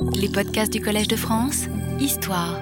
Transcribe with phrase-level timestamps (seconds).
[0.00, 1.64] Les podcasts du Collège de France,
[1.98, 2.60] Histoire.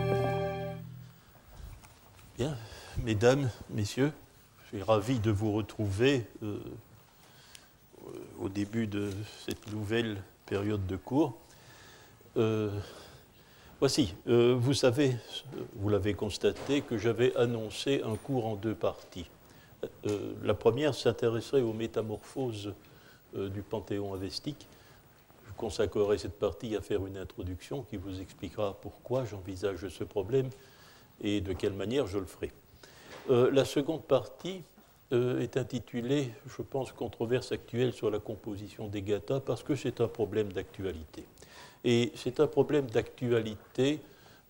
[2.38, 2.56] Bien,
[3.04, 4.12] mesdames, messieurs,
[4.62, 6.58] je suis ravi de vous retrouver euh,
[8.40, 9.10] au début de
[9.46, 10.16] cette nouvelle
[10.46, 11.36] période de cours.
[12.36, 12.70] Euh,
[13.80, 15.16] voici, euh, vous savez,
[15.74, 19.28] vous l'avez constaté, que j'avais annoncé un cours en deux parties.
[20.42, 22.72] la première s'intéresserait aux métamorphoses
[23.34, 24.66] du panthéon avestique
[25.56, 30.48] consacrerai cette partie à faire une introduction qui vous expliquera pourquoi j'envisage ce problème
[31.22, 32.52] et de quelle manière je le ferai.
[33.30, 34.62] Euh, la seconde partie
[35.12, 40.00] euh, est intitulée, je pense, Controverse actuelle sur la composition des gathas, parce que c'est
[40.00, 41.24] un problème d'actualité.
[41.84, 44.00] Et c'est un problème d'actualité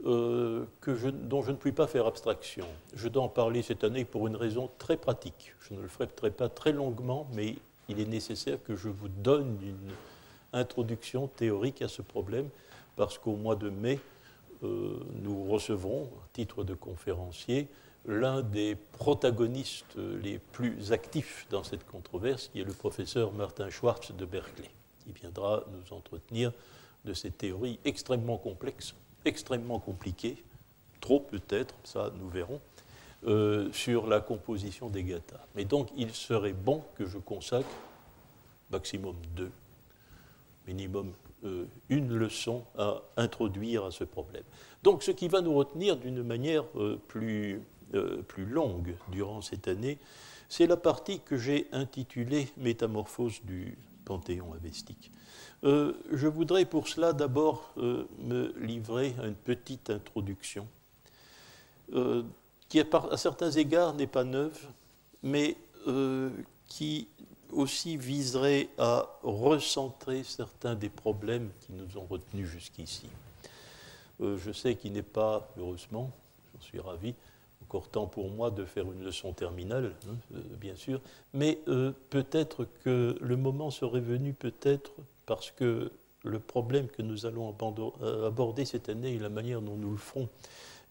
[0.05, 2.66] euh, dont je ne puis pas faire abstraction.
[2.95, 5.55] Je dois en parler cette année pour une raison très pratique.
[5.61, 7.56] Je ne le ferai pas très longuement, mais
[7.88, 9.92] il est nécessaire que je vous donne une
[10.56, 12.48] introduction théorique à ce problème,
[12.97, 14.01] parce qu'au mois de mai,
[14.64, 17.69] euh, nous recevrons, à titre de conférencier,
[18.06, 24.12] l'un des protagonistes les plus actifs dans cette controverse, qui est le professeur Martin Schwartz
[24.12, 24.70] de Berkeley,
[25.05, 26.53] qui viendra nous entretenir
[27.05, 28.94] de cette théorie extrêmement complexe,
[29.25, 30.42] extrêmement compliquée,
[31.00, 32.61] trop peut-être, ça nous verrons,
[33.27, 35.44] euh, sur la composition des gathas.
[35.55, 37.69] Mais donc il serait bon que je consacre
[38.70, 39.50] maximum deux
[40.67, 41.12] minimum
[41.45, 44.42] euh, une leçon à introduire à ce problème.
[44.83, 47.61] Donc ce qui va nous retenir d'une manière euh, plus,
[47.95, 49.98] euh, plus longue durant cette année,
[50.48, 55.11] c'est la partie que j'ai intitulée Métamorphose du Panthéon avestique.
[55.64, 60.69] je voudrais pour cela d'abord me livrer à une petite introduction
[62.69, 64.56] qui à certains égards n'est pas neuve,
[65.25, 65.56] mais
[66.69, 67.09] qui
[67.52, 73.08] aussi viserait à recentrer certains des problèmes qui nous ont retenus jusqu'ici.
[74.20, 76.11] Euh, je sais qu'il n'est pas, heureusement,
[76.55, 77.14] j'en suis ravi,
[77.62, 81.00] encore temps pour moi de faire une leçon terminale, hein, euh, bien sûr,
[81.34, 84.92] mais euh, peut-être que le moment serait venu, peut-être
[85.26, 85.91] parce que
[86.25, 87.54] le problème que nous allons
[88.26, 90.28] aborder cette année et la manière dont nous le ferons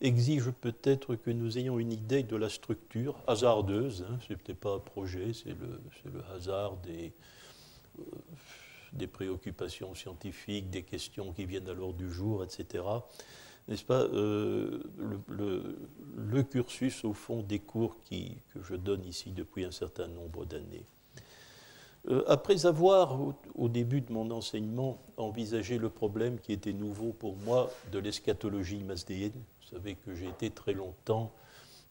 [0.01, 4.05] exige peut-être que nous ayons une idée de la structure hasardeuse.
[4.09, 7.13] Hein, ce n'est peut-être pas un projet, c'est le, hasard des,
[7.99, 8.03] euh,
[8.93, 12.83] des, préoccupations scientifiques, des questions qui viennent à l'ordre du jour, etc.
[13.67, 14.83] N'est-ce pas euh,
[15.27, 20.85] le, cursus, au fond, des cours que je donne ici depuis un certain nombre d'années.
[22.09, 23.19] Euh, après avoir,
[23.55, 28.83] au, début de mon enseignement, envisagé le problème qui était nouveau pour moi de l'eschatologie
[28.83, 29.31] masdéenne,
[29.65, 31.33] vous savez que j'ai été très longtemps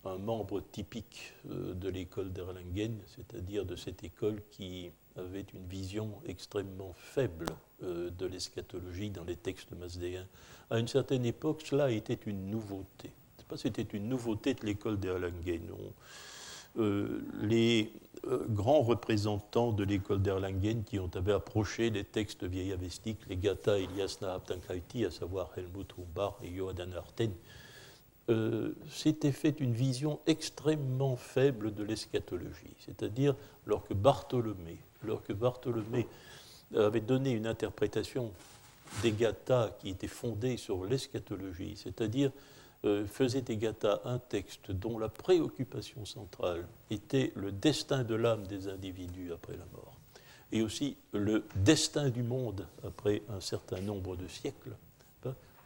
[0.04, 6.10] un membre typique euh, de l'école d'Erlangen, c'est-à-dire de cette école qui avait une vision
[6.26, 7.46] extrêmement faible
[7.82, 10.26] euh, de l'eschatologie dans les textes masdéens.
[10.70, 13.10] À une certaine époque, cela était une nouveauté.
[13.56, 15.62] C'était une nouveauté de l'école d'Erlangen.
[16.76, 17.92] Euh, les
[18.48, 24.18] grands représentants de l'école d'Erlangen qui ont avaient approché les textes vieillavestiques, les Gata Elias
[24.22, 27.30] Nahabtankaiti, à savoir Helmut Humbach et Johann Arten,
[28.30, 32.74] euh, s'était fait une vision extrêmement faible de l'eschatologie.
[32.80, 33.34] C'est-à-dire,
[33.66, 36.06] lorsque Bartholomé, lorsque Bartholomé
[36.74, 38.32] avait donné une interprétation
[39.02, 42.30] des Gathas qui était fondée sur l'eschatologie, c'est-à-dire
[42.84, 48.46] euh, faisait des Gathas un texte dont la préoccupation centrale était le destin de l'âme
[48.46, 49.98] des individus après la mort,
[50.52, 54.76] et aussi le destin du monde après un certain nombre de siècles,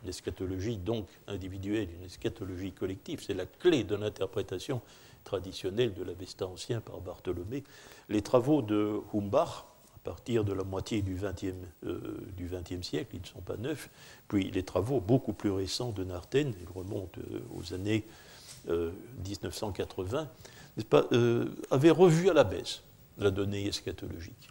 [0.03, 3.23] une eschatologie donc individuelle, une eschatologie collective.
[3.25, 4.81] C'est la clé de l'interprétation
[5.25, 7.65] traditionnelle de l'Avesta ancien par Bartholomé.
[8.09, 11.53] Les travaux de Humbach, à partir de la moitié du XXe
[11.85, 13.91] euh, siècle, ils ne sont pas neufs,
[14.29, 18.05] puis les travaux beaucoup plus récents de Narten, ils remontent euh, aux années
[18.67, 20.29] 1980,
[20.79, 21.05] euh, pas,
[21.71, 22.83] avaient revu à la baisse
[23.19, 24.49] la donnée eschatologique.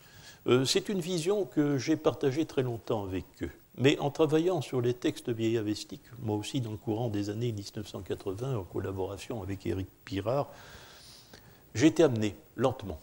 [0.65, 3.51] C'est une vision que j'ai partagée très longtemps avec eux.
[3.77, 8.57] Mais en travaillant sur les textes vieillavestiques, moi aussi dans le courant des années 1980,
[8.57, 10.49] en collaboration avec Éric Pirard,
[11.75, 12.99] j'ai été amené lentement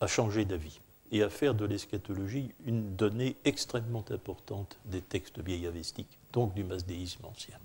[0.00, 0.80] à changer d'avis
[1.10, 7.24] et à faire de l'eschatologie une donnée extrêmement importante des textes vieillavestiques, donc du masdéisme
[7.24, 7.56] ancien.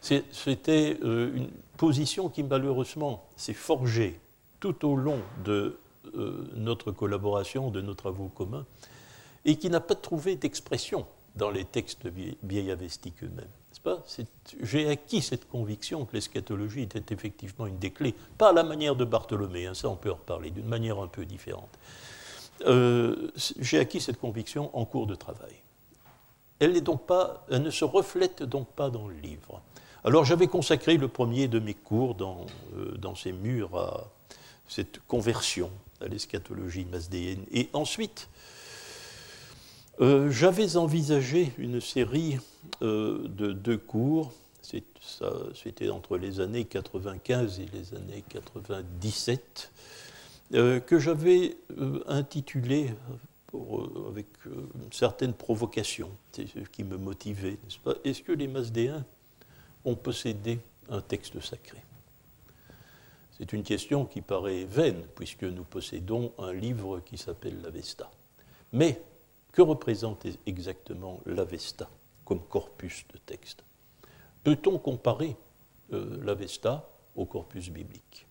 [0.00, 4.18] C'était euh, une position qui malheureusement s'est forgée
[4.60, 5.78] tout au long de
[6.14, 8.66] euh, notre collaboration, de nos travaux communs,
[9.44, 11.06] et qui n'a pas trouvé d'expression
[11.40, 12.06] dans les textes
[12.42, 13.48] vieillavestiques eux-mêmes.
[14.62, 18.94] J'ai acquis cette conviction que l'eschatologie était effectivement une des clés, pas à la manière
[18.94, 21.70] de Bartholomé, hein, ça on peut en reparler, d'une manière un peu différente.
[22.66, 25.54] Euh, j'ai acquis cette conviction en cours de travail.
[26.58, 29.62] elle, donc pas, elle ne se reflète donc pas dans le livre.
[30.04, 32.44] Alors j'avais consacré le premier de mes cours dans,
[32.76, 34.10] euh, dans ces murs à
[34.68, 35.70] cette conversion
[36.02, 37.44] à l'eschatologie masdéenne.
[37.50, 38.28] Et ensuite,
[40.00, 42.38] euh, j'avais envisagé une série
[42.82, 44.32] euh, de deux cours,
[45.54, 49.72] c'était entre les années 95 et les années 97,
[50.52, 51.56] que j'avais
[52.06, 52.92] intitulé
[54.08, 57.94] avec une certaine provocation, c'est ce qui me motivait, n'est-ce pas?
[58.04, 59.04] Est-ce que les Masdéens
[59.84, 60.58] ont possédé
[60.88, 61.78] un texte sacré?
[63.40, 68.10] C'est une question qui paraît vaine, puisque nous possédons un livre qui s'appelle l'Avesta.
[68.72, 69.00] Mais
[69.52, 71.88] que représente exactement l'Avesta
[72.24, 73.64] comme corpus de texte
[74.44, 75.36] Peut-on comparer
[75.92, 78.26] euh, l'Avesta au corpus biblique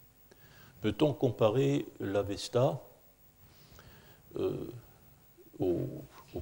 [0.81, 2.81] Peut-on comparer l'Avesta
[4.37, 4.71] euh,
[5.59, 5.77] au,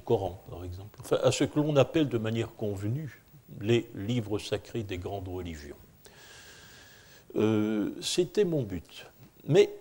[0.04, 3.24] Coran, par exemple enfin, À ce que l'on appelle de manière convenue
[3.60, 5.76] les livres sacrés des grandes religions.
[7.34, 9.06] Euh, c'était mon but.
[9.44, 9.74] Mais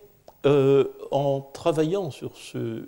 [1.11, 2.87] en travaillant sur ce,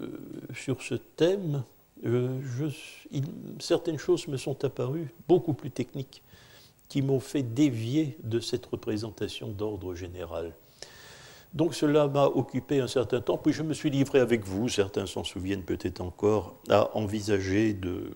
[0.00, 0.08] euh,
[0.54, 1.64] sur ce thème,
[2.02, 2.66] je,
[3.60, 6.22] certaines choses me sont apparues beaucoup plus techniques
[6.88, 10.52] qui m'ont fait dévier de cette représentation d'ordre général.
[11.54, 15.06] Donc cela m'a occupé un certain temps, puis je me suis livré avec vous, certains
[15.06, 18.10] s'en souviennent peut-être encore, à envisager de,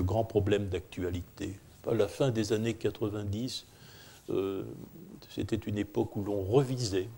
[0.00, 1.58] grands problèmes d'actualité.
[1.88, 3.66] À la fin des années 90,
[4.30, 4.62] euh,
[5.28, 7.08] c'était une époque où l'on revisait,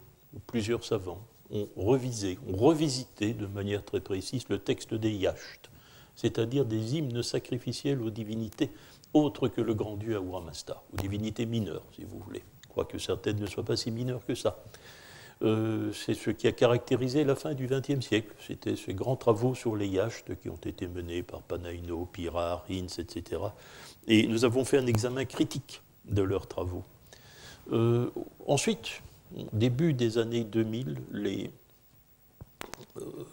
[0.47, 1.21] plusieurs savants
[1.55, 5.71] ont revisé, ont revisité de manière très précise le texte des yachts,
[6.17, 8.71] c'est-à-dire des hymnes sacrificiels aux divinités
[9.12, 13.39] autres que le grand dieu Ahura Mazda, aux divinités mineures, si vous voulez, quoique certaines
[13.39, 14.62] ne soient pas si mineures que ça.
[15.43, 18.35] Euh, c'est ce qui a caractérisé la fin du XXe siècle.
[18.39, 22.99] C'était ces grands travaux sur les yachts qui ont été menés par Panaino, Pirard, Hinz,
[22.99, 23.43] etc.
[24.06, 26.85] Et nous avons fait un examen critique de leurs travaux.
[27.73, 28.11] Euh,
[28.47, 29.03] ensuite,
[29.52, 31.50] début des années 2000, les,
[32.96, 33.25] euh,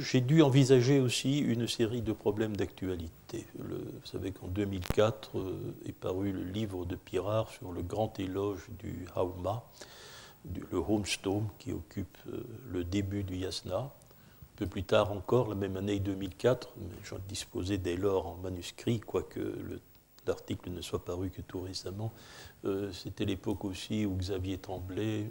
[0.00, 3.46] j'ai dû envisager aussi une série de problèmes d'actualité.
[3.58, 8.68] Vous savez qu'en 2004 euh, est paru le livre de Pirard sur le grand éloge
[8.78, 9.64] du Hauma,
[10.70, 13.78] le Homestone, qui occupe euh, le début du Yasna.
[13.78, 18.36] Un peu plus tard encore, la même année 2004, mais j'en disposais dès lors en
[18.36, 19.40] manuscrit, quoique
[20.26, 22.12] l'article ne soit paru que tout récemment.
[22.64, 25.26] Euh, c'était l'époque aussi où Xavier Tremblay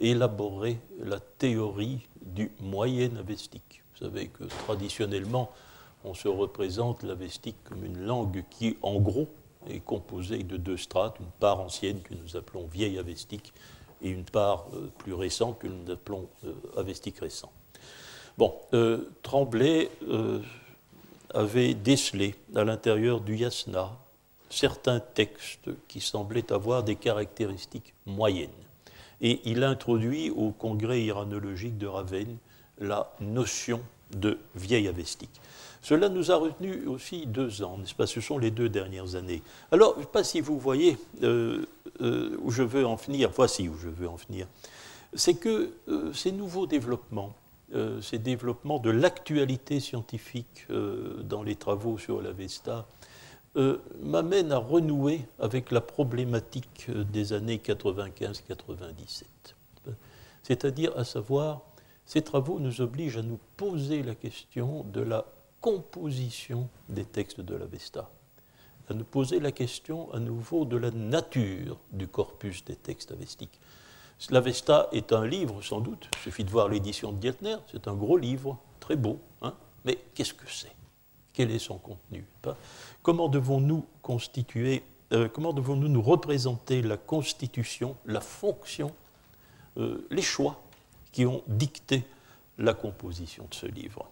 [0.00, 3.82] élaborer la théorie du moyen avestique.
[3.92, 5.50] Vous savez que traditionnellement,
[6.04, 9.28] on se représente l'avestique comme une langue qui, en gros,
[9.68, 13.52] est composée de deux strates, une part ancienne que nous appelons vieille avestique
[14.02, 17.50] et une part euh, plus récente que nous appelons euh, avestique récent.
[18.36, 19.90] Bon, euh, Tremblay
[21.34, 23.92] avait décelé à l'intérieur du yasna
[24.50, 28.50] certains textes qui semblaient avoir des caractéristiques moyennes
[29.20, 32.36] et il introduit au congrès iranologique de Ravenne
[32.78, 33.80] la notion
[34.14, 35.40] de vieille avestique.
[35.82, 38.06] Cela nous a retenu aussi deux ans, n'est-ce pas?
[38.06, 39.42] Ce sont les deux dernières années.
[39.70, 41.66] Alors, je ne sais pas si vous voyez euh,
[42.00, 44.46] euh, où je veux en venir, voici où je veux en venir.
[45.14, 47.34] C'est que euh, ces nouveaux développements,
[48.02, 52.86] ces développements de l'actualité scientifique dans les travaux sur l'Avesta,
[53.56, 59.22] euh, m'amène à renouer avec la problématique euh, des années 95-97.
[60.42, 61.62] C'est-à-dire, à savoir,
[62.04, 65.24] ces travaux nous obligent à nous poser la question de la
[65.60, 68.10] composition des textes de l'Avesta,
[68.90, 73.60] à nous poser la question à nouveau de la nature du corpus des textes avestiques.
[74.30, 77.94] L'Avesta est un livre, sans doute, il suffit de voir l'édition de Dietner, c'est un
[77.94, 79.54] gros livre, très beau, hein.
[79.84, 80.72] Mais qu'est-ce que c'est?
[81.34, 82.24] Quel est son contenu?
[83.02, 88.92] Comment devons-nous constituer, euh, comment devons-nous nous représenter la constitution, la fonction,
[89.76, 90.62] euh, les choix
[91.12, 92.04] qui ont dicté
[92.56, 94.08] la composition de ce livre?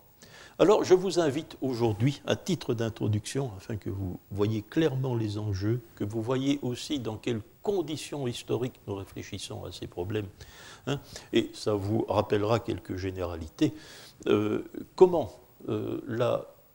[0.59, 5.80] Alors, je vous invite aujourd'hui, à titre d'introduction, afin que vous voyez clairement les enjeux,
[5.94, 10.28] que vous voyez aussi dans quelles conditions historiques nous réfléchissons à ces problèmes,
[10.87, 11.00] hein,
[11.33, 13.73] et ça vous rappellera quelques généralités,
[14.26, 14.64] euh,
[14.97, 15.33] comment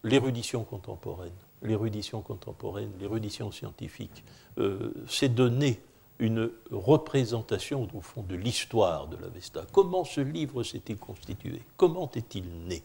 [0.03, 4.23] l'érudition contemporaine l'érudition contemporaine, l'érudition scientifique,
[4.57, 5.79] euh, s'est donné
[6.19, 9.65] une représentation, au fond, de l'histoire de l'Avesta.
[9.71, 11.61] Comment ce livre s'est-il constitué?
[11.75, 12.81] Comment est-il né?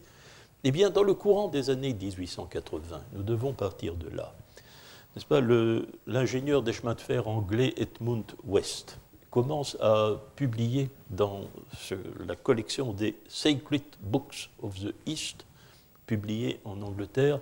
[0.63, 4.33] Eh bien, dans le courant des années 1880, nous devons partir de là.
[5.15, 5.41] N'est-ce pas
[6.07, 11.41] L'ingénieur des chemins de fer anglais Edmund West commence à publier dans
[12.25, 15.45] la collection des Sacred Books of the East
[16.05, 17.39] publié en Angleterre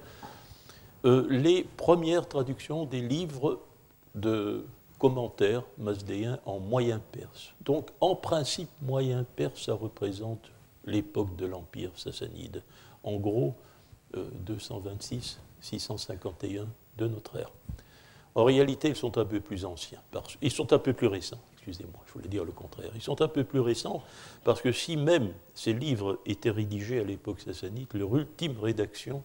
[1.06, 3.60] euh, les premières traductions des livres
[4.16, 4.66] de
[5.00, 7.54] commentaires masdéens en moyen perse.
[7.62, 10.52] Donc, en principe, moyen perse, ça représente
[10.86, 12.62] l'époque de l'Empire sassanide.
[13.04, 13.56] En gros,
[14.14, 16.66] 226-651 euh,
[16.98, 17.52] de notre ère.
[18.36, 20.02] En réalité, ils sont un peu plus anciens.
[20.42, 22.92] ils sont un peu plus récents, excusez-moi, je voulais dire le contraire.
[22.96, 24.04] Ils sont un peu plus récents
[24.44, 29.24] parce que si même ces livres étaient rédigés à l'époque sassanide, leur ultime rédaction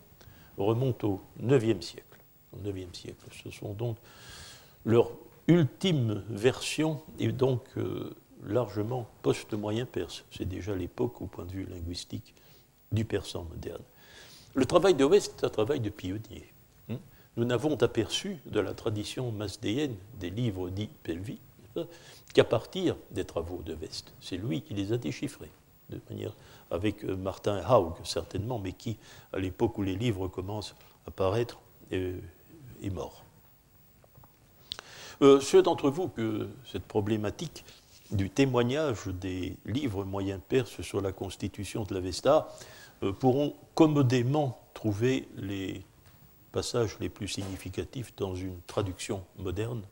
[0.58, 2.02] remonte au IXe siècle.
[2.52, 2.58] Au
[2.92, 3.26] siècle.
[3.44, 3.96] Ce sont donc
[4.84, 5.10] leur
[5.48, 10.24] ultime version est donc euh, largement post-moyen perse.
[10.30, 12.34] C'est déjà l'époque, au point de vue linguistique,
[12.92, 13.82] du persan moderne.
[14.54, 16.52] Le travail de West est un travail de pionnier.
[17.36, 21.38] Nous n'avons aperçu de la tradition masdéenne des livres dits Pelvi
[22.32, 24.12] qu'à partir des travaux de West.
[24.20, 25.50] C'est lui qui les a déchiffrés,
[25.90, 26.32] de manière
[26.70, 28.96] avec euh, Martin Haug certainement, mais qui,
[29.32, 30.74] à l'époque où les livres commencent
[31.06, 32.14] à paraître, est,
[32.90, 33.24] mort.
[35.22, 37.64] Euh, ceux d'entre vous que cette problématique
[38.10, 42.48] du témoignage des livres moyens perses sur la constitution de l'Avesta
[43.02, 45.84] euh, pourront commodément trouver les
[46.56, 49.82] passages les plus significatifs dans une traduction moderne,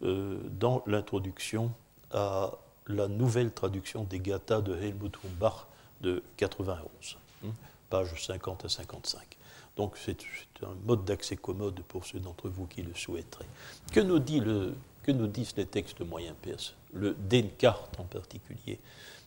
[0.00, 1.70] dans l'introduction
[2.12, 2.52] à
[2.86, 5.66] la nouvelle traduction des Gathas de Helmut Humbach
[6.00, 7.48] de 91, hein,
[7.90, 9.36] pages 50 à 55.
[9.76, 10.16] Donc c'est
[10.62, 13.44] un mode d'accès commode pour ceux d'entre vous qui le souhaiteraient.
[13.92, 18.80] Que nous, dit le, que nous disent les textes moyens perses, le Denkart en particulier?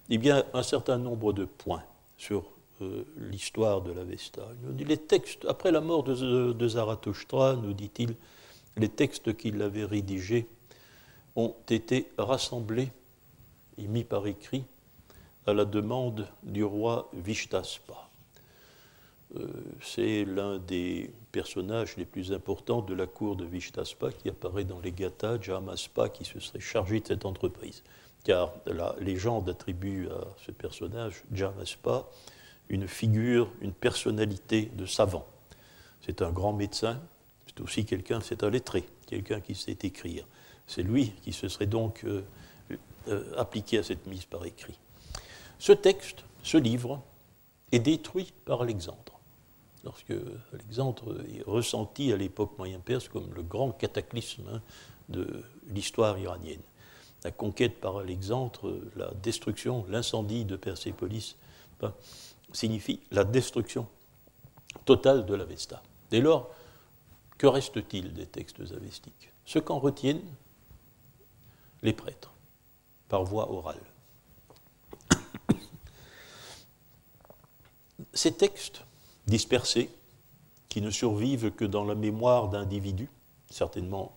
[0.09, 1.83] Eh bien, un certain nombre de points
[2.17, 2.43] sur
[2.81, 4.47] euh, l'histoire de l'Avesta.
[4.77, 8.15] Les textes, après la mort de, de Zarathustra, nous dit-il,
[8.77, 10.47] les textes qu'il avait rédigés
[11.35, 12.89] ont été rassemblés
[13.77, 14.63] et mis par écrit
[15.45, 18.09] à la demande du roi Vishtaspa.
[19.35, 19.47] Euh,
[19.81, 24.79] c'est l'un des personnages les plus importants de la cour de Vishtaspa qui apparaît dans
[24.79, 27.83] les Gathas, Jamaspa, qui se serait chargé de cette entreprise.
[28.23, 32.09] Car la légende attribue à ce personnage, Jamaspa,
[32.69, 35.25] une figure, une personnalité de savant.
[36.01, 36.99] C'est un grand médecin,
[37.47, 40.25] c'est aussi quelqu'un, c'est un lettré, quelqu'un qui sait écrire.
[40.67, 42.23] C'est lui qui se serait donc euh,
[43.07, 44.77] euh, appliqué à cette mise par écrit.
[45.57, 47.01] Ce texte, ce livre,
[47.71, 49.19] est détruit par Alexandre.
[49.83, 50.13] Lorsque
[50.53, 54.61] Alexandre est ressenti à l'époque moyen-perse comme le grand cataclysme hein,
[55.09, 56.61] de l'histoire iranienne.
[57.23, 61.35] La conquête par Alexandre, la destruction, l'incendie de Persépolis
[61.81, 61.93] ben,
[62.51, 63.87] signifie la destruction
[64.85, 65.83] totale de l'Avesta.
[66.09, 66.49] Dès lors,
[67.37, 70.23] que reste-t-il des textes avestiques Ce qu'en retiennent
[71.81, 72.33] les prêtres,
[73.07, 73.81] par voie orale.
[78.13, 78.83] Ces textes
[79.27, 79.89] dispersés,
[80.67, 83.09] qui ne survivent que dans la mémoire d'individus,
[83.49, 84.11] certainement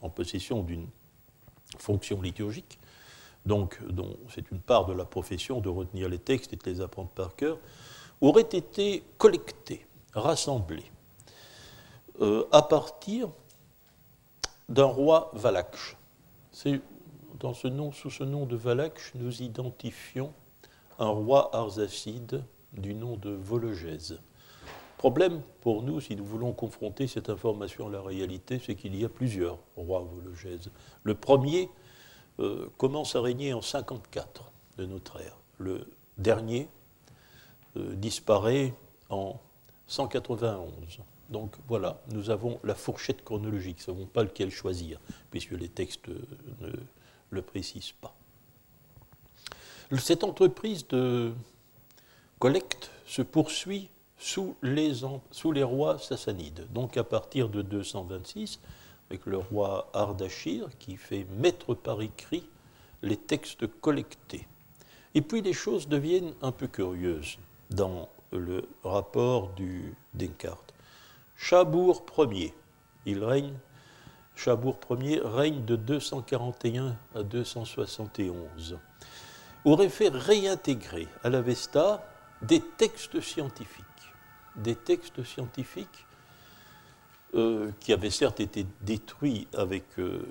[0.00, 0.88] en possession d'une
[1.78, 2.78] fonction liturgique,
[3.46, 3.78] donc
[4.28, 7.34] c'est une part de la profession de retenir les textes et de les apprendre par
[7.34, 7.58] cœur,
[8.20, 9.84] auraient été collectés,
[10.14, 10.90] rassemblés,
[12.20, 13.30] euh, à partir
[14.68, 15.96] d'un roi Valaksh.
[16.52, 16.80] C'est
[17.40, 20.32] dans ce nom, sous ce nom de Valaksh, nous identifions
[20.98, 24.20] un roi arsacide du nom de Vologèse.
[24.98, 29.04] Problème pour nous, si nous voulons confronter cette information à la réalité, c'est qu'il y
[29.04, 30.70] a plusieurs rois Vologèses.
[31.02, 31.68] Le premier
[32.40, 35.36] euh, commence à régner en 54 de notre ère.
[35.58, 35.86] Le
[36.18, 36.68] dernier
[37.76, 38.74] euh, disparaît
[39.10, 39.38] en
[39.86, 41.00] 191.
[41.30, 45.68] Donc voilà, nous avons la fourchette chronologique, nous ne savons pas lequel choisir, puisque les
[45.68, 46.70] textes ne
[47.30, 48.14] le précisent pas.
[49.98, 51.32] Cette entreprise de
[52.38, 56.66] collecte se poursuit sous les rois sassanides.
[56.72, 58.60] Donc à partir de 226,
[59.12, 62.48] avec le roi Ardachir qui fait mettre par écrit
[63.02, 64.48] les textes collectés.
[65.14, 67.36] Et puis les choses deviennent un peu curieuses
[67.68, 70.64] dans le rapport du Denkart.
[71.36, 72.54] Chabour Ier,
[73.04, 73.52] il règne,
[74.34, 78.78] Chabour Ier règne de 241 à 271,
[79.66, 82.02] aurait fait réintégrer à l'Avesta
[82.40, 83.84] des textes scientifiques.
[84.56, 86.06] Des textes scientifiques
[87.34, 90.22] euh, qui avaient certes été détruits avec euh,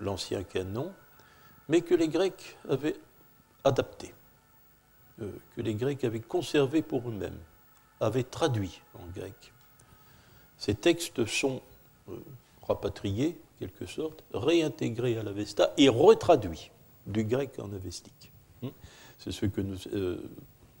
[0.00, 0.90] l'ancien canon,
[1.68, 2.96] mais que les Grecs avaient
[3.62, 4.14] adaptés,
[5.20, 7.38] euh, que les Grecs avaient conservés pour eux-mêmes,
[8.00, 9.52] avaient traduits en grec.
[10.56, 11.60] Ces textes sont
[12.62, 16.70] rapatriés, quelque sorte, réintégrés à l'Avesta et retraduits
[17.06, 18.32] du grec en avestique.
[18.62, 18.70] Hmm?
[19.18, 19.76] C'est ce que nous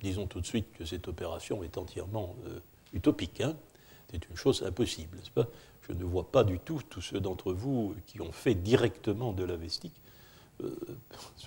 [0.00, 2.34] Disons tout de suite que cette opération est entièrement
[2.92, 3.40] utopique.
[3.40, 3.56] Hein.
[4.10, 5.46] C'est une chose impossible, n'est-ce pas?
[5.88, 9.44] Je ne vois pas du tout tous ceux d'entre vous qui ont fait directement de
[9.44, 9.94] l'avestique
[10.62, 10.70] euh,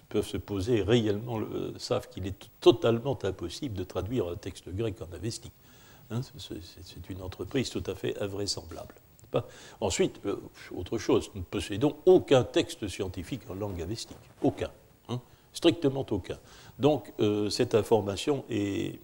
[0.09, 4.95] peuvent se poser réellement, euh, savent qu'il est totalement impossible de traduire un texte grec
[5.01, 5.53] en avestique.
[6.11, 6.21] Hein.
[6.37, 8.93] c'est une entreprise tout à fait invraisemblable.
[9.79, 10.37] Ensuite, euh,
[10.75, 14.17] autre chose, nous ne possédons aucun texte scientifique en langue avestique.
[14.41, 14.71] Aucun.
[15.07, 15.19] Hein.
[15.53, 16.37] strictement aucun.
[16.77, 17.11] Donc,
[17.49, 18.99] cette information est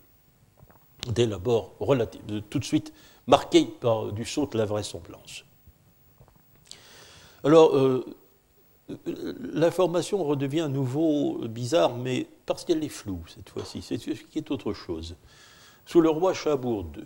[1.13, 1.73] dès l'abord
[2.49, 2.93] tout de suite
[3.27, 5.45] marquée par du saut de la vraisemblance.
[7.43, 8.03] Alors,
[9.07, 13.81] l'information redevient à nouveau bizarre, mais parce qu'elle est floue cette fois-ci.
[13.81, 15.15] C'est ce qui est autre chose.
[15.85, 17.03] Sous le roi Chabour II,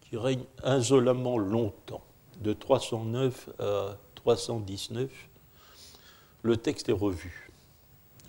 [0.00, 2.02] qui règne insolemment longtemps,
[2.40, 5.10] de 309 à 319,
[6.42, 7.50] le texte est revu.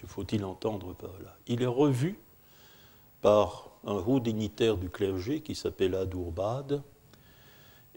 [0.06, 2.20] Faut-il entendre par là Il est revu
[3.22, 6.84] par un haut dignitaire du clergé qui s'appelle Adourbad,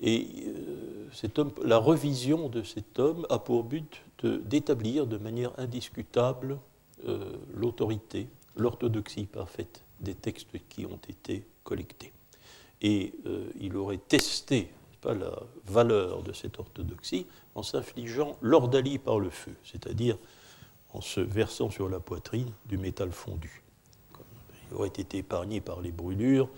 [0.01, 6.59] et euh, la revision de cet homme a pour but d'établir de, manière indiscutable
[7.07, 12.13] euh, l'autorité, l'orthodoxie parfaite des textes qui ont été collectés.
[12.83, 14.69] Et euh, il aurait testé
[15.05, 20.19] la valeur de cette orthodoxie en s'infligeant l'ordalie par le feu, c'est-à-dire
[20.93, 23.63] en se versant sur la poitrine du métal fondu.
[24.69, 26.49] Il aurait été épargné par les brûlures,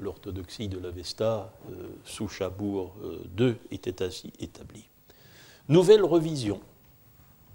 [0.00, 2.94] l'orthodoxie de l'Avesta euh, sous Chabour
[3.38, 4.88] II euh, était ainsi établie.
[5.68, 6.60] Nouvelle revision.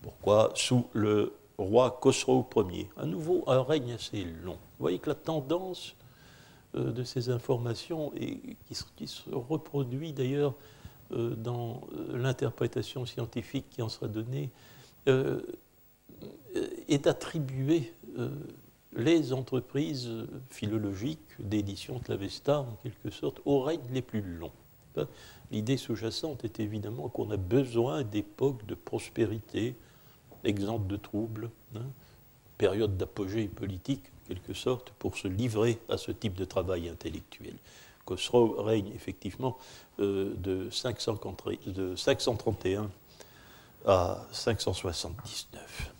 [0.01, 0.51] Pourquoi?
[0.55, 2.89] Sous le roi Khosrow Ier.
[2.97, 4.53] À nouveau, un règne assez long.
[4.53, 5.95] Vous voyez que la tendance
[6.75, 8.39] euh, de ces informations, et
[8.95, 10.53] qui, se reproduit d'ailleurs
[11.11, 14.49] dans l'interprétation scientifique qui en sera donnée,
[15.05, 17.93] est d'attribuer
[18.95, 20.09] les entreprises
[20.49, 24.51] philologiques d'édition de l'Avesta, en quelque sorte, règnes les plus longs.
[25.51, 29.75] L'idée sous-jacente est évidemment qu'on a besoin d'époques de prospérité,
[30.43, 31.85] exemptes de troubles, hein,
[32.57, 37.55] période d'apogée politique, en quelque sorte, pour se livrer à ce type de travail intellectuel.
[38.05, 39.57] Khosrow règne effectivement
[39.99, 42.89] euh, de, 531
[43.85, 45.94] à 579.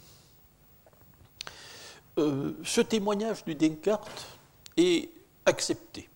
[2.17, 4.37] Euh, ce témoignage du Descartes
[4.77, 5.09] est
[5.45, 6.09] accepté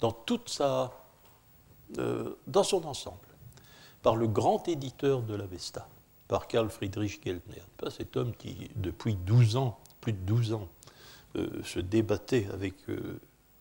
[0.00, 0.92] dans, toute sa,
[1.98, 3.16] euh, dans son ensemble
[4.02, 5.88] par le grand éditeur de l'Avesta,
[6.28, 7.62] par Karl Friedrich Geltner.
[7.90, 10.68] Cet homme qui, depuis 12 ans, plus de 12 ans,
[11.36, 12.74] euh, se débattait avec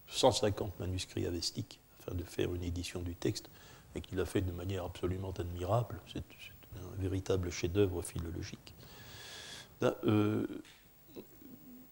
[0.08, 3.50] 150 manuscrits avestiques afin de faire une édition du texte,
[3.96, 6.00] et qu'il l'a fait de manière absolument admirable.
[6.12, 8.76] C'est un véritable chef-d'œuvre philologique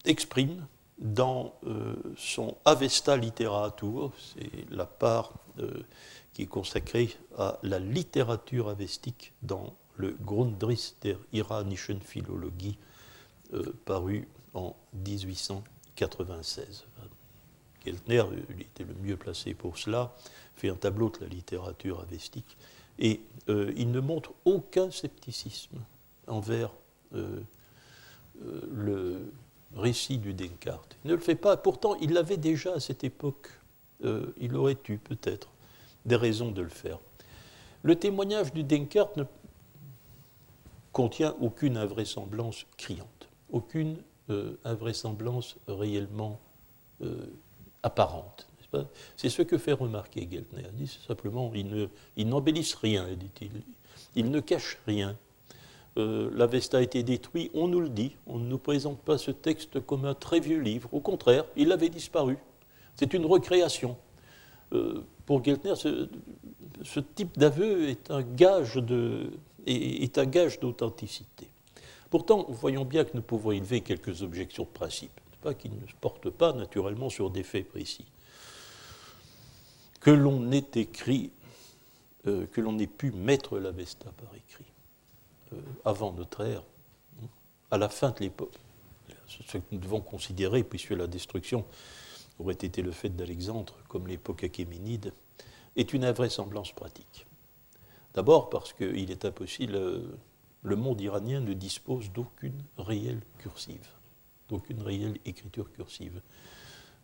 [0.07, 0.65] exprime
[0.97, 5.83] dans euh, son Avesta Literatur, c'est la part euh,
[6.33, 12.77] qui est consacrée à la littérature avestique dans le Grundriss der iranischen Philologie,
[13.53, 16.85] euh, paru en 1896.
[17.79, 20.15] Keltner, il était le mieux placé pour cela,
[20.55, 22.57] fait un tableau de la littérature avestique,
[22.99, 25.77] et il ne montre aucun scepticisme
[26.25, 26.71] envers
[28.41, 29.31] le
[29.75, 30.97] récit du Descartes.
[31.03, 31.57] Il ne le fait pas.
[31.57, 33.49] Pourtant, il l'avait déjà à cette époque.
[34.03, 35.49] Euh, il aurait eu peut-être
[36.05, 36.99] des raisons de le faire.
[37.83, 39.23] Le témoignage du Descartes ne
[40.91, 43.97] contient aucune invraisemblance criante, aucune
[44.29, 46.39] euh, invraisemblance réellement
[47.01, 47.27] euh,
[47.83, 48.47] apparente.
[49.15, 50.63] C'est ce que fait remarquer Geltner.
[50.73, 53.63] Il dit simplement, il n'embellisse rien, dit-il.
[54.15, 55.17] Il ne cache rien.
[55.97, 58.15] Euh, l'Avesta a été détruit, on nous le dit.
[58.27, 60.89] On ne nous présente pas ce texte comme un très vieux livre.
[60.93, 62.37] Au contraire, il avait disparu.
[62.95, 63.97] C'est une recréation.
[64.73, 68.75] Euh, pour Geltner, ce, type d'aveu est un gage
[70.59, 71.49] d'authenticité.
[72.09, 75.93] Pourtant, voyons bien que nous pouvons élever quelques objections de principe, pas qui ne se
[75.99, 78.05] portent pas naturellement sur des faits précis.
[79.99, 81.31] Que l'on ait écrit,
[82.27, 84.63] euh, que l'on ait pu mettre l'Avesta par écrit
[85.85, 86.63] avant notre ère,
[87.71, 88.53] à la fin de l'époque.
[89.27, 91.65] Ce que nous devons considérer, puisque la destruction
[92.39, 95.11] aurait été le fait d'Alexandre, comme l'époque achéménide,
[95.75, 97.25] est une invraisemblance pratique.
[98.13, 100.17] D'abord parce qu'il est impossible, euh,
[100.63, 103.87] le monde iranien ne dispose d'aucune réelle cursive,
[104.49, 106.21] d'aucune réelle écriture cursive.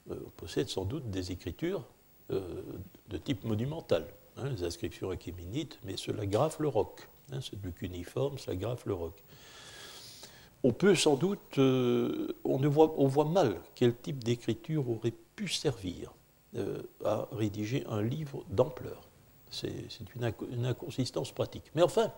[0.10, 1.86] Euh, on possède sans doute des écritures
[2.30, 7.08] de type monumental, hein, les inscriptions achéménides, mais cela grave le roc.
[7.34, 9.14] Hein, c'est plus qu'uniforme, ça graffe le roc.
[10.64, 15.48] On peut sans doute, euh, on, voit, on voit mal quel type d'écriture aurait pu
[15.48, 16.14] servir
[17.04, 19.02] à rédiger un livre d'ampleur.
[19.50, 19.74] C'est
[20.16, 21.64] une, inconsistance pratique.
[21.74, 22.12] Mais enfin,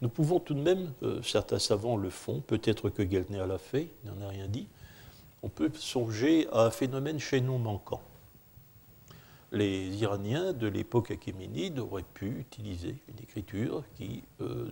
[0.00, 0.90] nous pouvons tout de même,
[1.22, 4.66] certains savants le font, peut-être que Geltner l'a fait, il n'en a rien dit,
[5.42, 8.00] on peut songer à un phénomène chaînon manquant
[9.52, 13.84] les Iraniens de l'époque achéménide auraient pu utiliser une écriture
[14.40, 14.66] euh,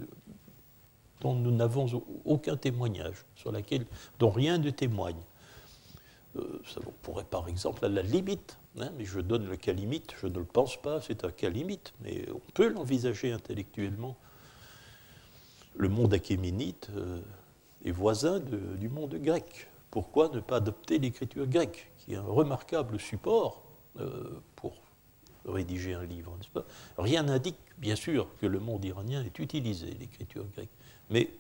[1.21, 3.85] dont nous n'avons aucun témoignage, sur laquelle,
[4.19, 5.21] dont rien ne témoigne.
[6.37, 10.15] Euh, ça, pourrait par exemple, à la limite, hein, mais je donne le cas limite,
[10.21, 14.17] je ne le pense pas, c'est un cas limite, mais on peut l'envisager intellectuellement.
[15.77, 17.21] Le monde achéménide euh,
[17.85, 19.69] est voisin du monde grec.
[19.91, 23.70] Pourquoi ne pas adopter l'écriture grecque, qui est un remarquable support
[24.57, 24.75] pour
[25.47, 26.65] rédiger un livre, n'est-ce pas?
[26.99, 30.71] Rien n'indique, bien sûr, que le monde iranien ait utilisé l'écriture grecque.
[31.11, 31.31] Mais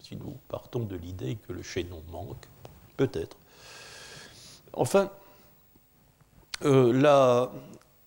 [0.00, 2.46] si nous partons de l'idée que le chaînon manque,
[2.96, 3.36] peut-être.
[4.72, 5.10] Enfin,
[6.64, 7.46] euh,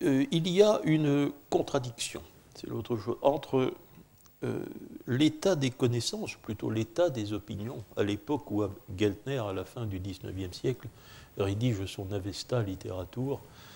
[0.02, 2.22] euh, il y a une contradiction,
[2.54, 3.72] c'est l'autre chose, entre
[5.06, 8.64] l'état des connaissances, plutôt l'état des opinions, à l'époque où
[8.96, 10.88] Geltner, à la fin du XIXe siècle,
[11.36, 13.69] rédige son Avesta Literatur, euh,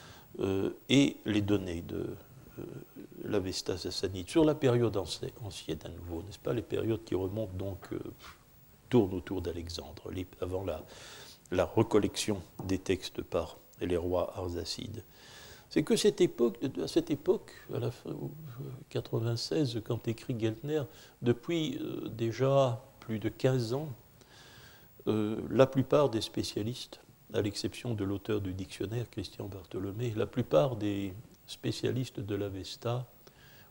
[0.89, 2.17] et les données de
[2.59, 2.63] euh,
[3.25, 7.93] l'Avesta sassanide sur la période ancienne à nouveau, n'est-ce pas Les périodes qui remontent donc,
[7.93, 7.99] euh,
[8.91, 10.85] tournent autour d'Alexandre, avant la,
[11.51, 15.03] la, recollection des textes par les rois arsacides.
[15.71, 18.11] C'est que cette époque, à cette époque, à la fin
[18.91, 20.83] 96, quand écrit Geltner,
[21.23, 23.89] depuis déjà plus de 15 ans,
[25.07, 27.01] la plupart des spécialistes
[27.35, 31.13] à l'exception de l'auteur du dictionnaire, Christian Bartholomé, la plupart des
[31.47, 33.07] spécialistes de l'Avesta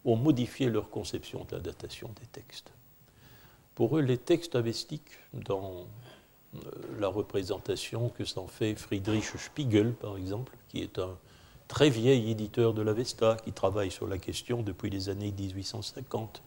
[0.06, 2.72] ont modifié leur conception de la datation des textes.
[3.74, 5.88] Pour eux, les textes avestiques, dans
[6.56, 6.60] euh,
[7.00, 11.18] la représentation que s'en fait Friedrich Spiegel, par exemple, qui est un
[11.68, 16.44] très vieil éditeur de l'Avesta, qui travaille sur la question depuis les années 1850,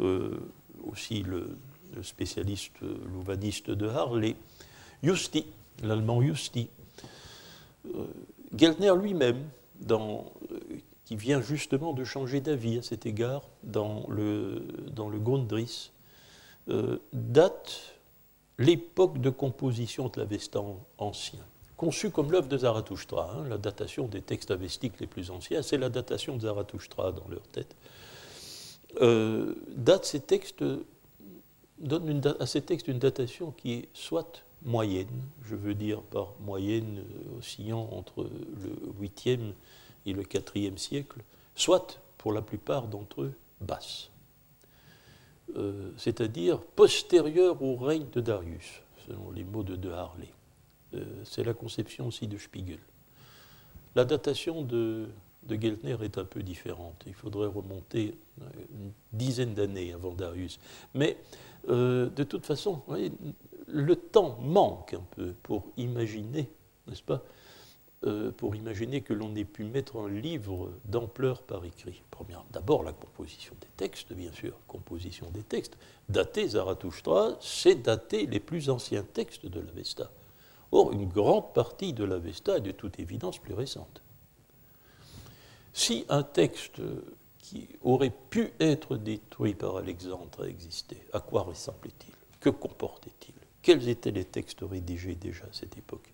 [0.00, 0.38] euh,
[0.84, 1.58] aussi le,
[2.02, 2.80] spécialiste
[3.12, 4.36] louvaniste de Harley,
[5.02, 5.46] Justi,
[5.82, 6.68] l'allemand Justi.
[7.86, 8.06] Euh,
[8.56, 9.48] Geltner lui-même,
[9.90, 10.18] euh,
[11.04, 14.62] qui vient justement de changer d'avis à cet égard dans le,
[14.96, 15.90] Grundriss,
[16.68, 17.94] euh, date
[18.58, 20.60] l'époque de composition de l'Avesta
[20.98, 21.40] ancien,
[21.76, 23.34] conçue comme l'œuvre de Zarathustra.
[23.34, 27.26] Hein, la datation des textes avestiques les plus anciens, c'est la datation de Zarathustra dans
[27.28, 27.74] leur tête.
[29.76, 30.64] date ces textes,
[31.80, 36.98] donne à ces textes une datation qui est soit moyenne, je veux dire par moyenne
[36.98, 39.52] euh, oscillant entre le 8e
[40.06, 41.20] et le 4e siècle,
[41.54, 44.10] soit pour la plupart d'entre eux basse,
[45.56, 50.28] euh, c'est-à-dire postérieure au règne de Darius, selon les mots de De Harley.
[50.94, 52.78] Euh, c'est la conception aussi de Spiegel.
[53.94, 55.06] La datation de,
[55.44, 57.04] de Geltner est un peu différente.
[57.06, 60.58] Il faudrait remonter une dizaine d'années avant Darius.
[60.94, 61.16] Mais
[61.68, 62.82] de toute façon,
[63.66, 66.48] le temps manque un peu pour imaginer,
[66.86, 67.22] n'est-ce pas,
[68.06, 72.02] euh, pour imaginer que l'on ait pu mettre un livre d'ampleur par écrit.
[72.52, 75.76] D'abord la composition des textes, bien sûr, composition des textes.
[76.08, 80.10] Dater Zarathustra, c'est dater les plus anciens textes de l'Avesta.
[80.70, 84.02] Or, une grande partie de l'Avesta est de toute évidence plus récente.
[85.72, 86.80] Si un texte
[87.38, 92.12] qui aurait pu être détruit par Alexandre existait, à quoi ressemblait-il?
[92.40, 93.34] Que comportait-il?
[93.64, 96.12] Quels étaient les textes rédigés déjà à cette époque?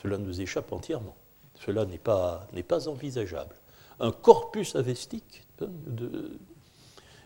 [0.00, 1.16] Cela nous échappe entièrement.
[1.56, 3.56] Cela n'est pas, pas envisageable.
[3.98, 5.68] Un corpus avestique hein,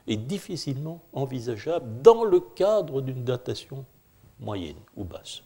[0.07, 3.85] est difficilement envisageable dans le cadre d'une datation
[4.41, 5.43] moyenne ou basse.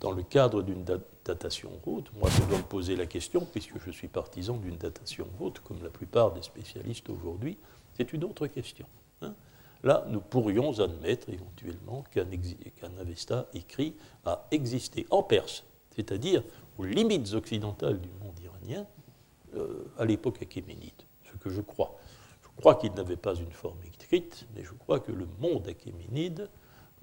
[0.00, 0.84] Dans le cadre d'une
[1.24, 5.26] datation haute, moi je dois me poser la question, puisque je suis partisan d'une datation
[5.40, 7.56] haute, comme la plupart des spécialistes aujourd'hui,
[7.96, 8.86] c'est une autre question.
[9.22, 9.34] Hein.
[9.84, 12.26] Là, nous pourrions admettre éventuellement qu'un
[12.98, 15.64] Avesta écrit a existé en Perse,
[15.94, 16.42] c'est-à-dire
[16.78, 18.86] aux limites occidentales du monde iranien,
[19.56, 21.96] euh, à l'époque achéménide, ce que je crois.
[22.42, 26.48] Je crois qu'il n'avait pas une forme écrite, mais je crois que le monde achéménide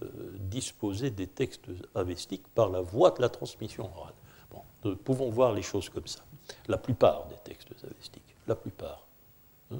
[0.03, 0.07] euh,
[0.39, 4.13] disposait des textes avestiques par la voie de la transmission orale.
[4.83, 6.19] Nous pouvons voir les choses comme ça.
[6.67, 9.05] La plupart des textes avestiques, la plupart.
[9.71, 9.79] Hein,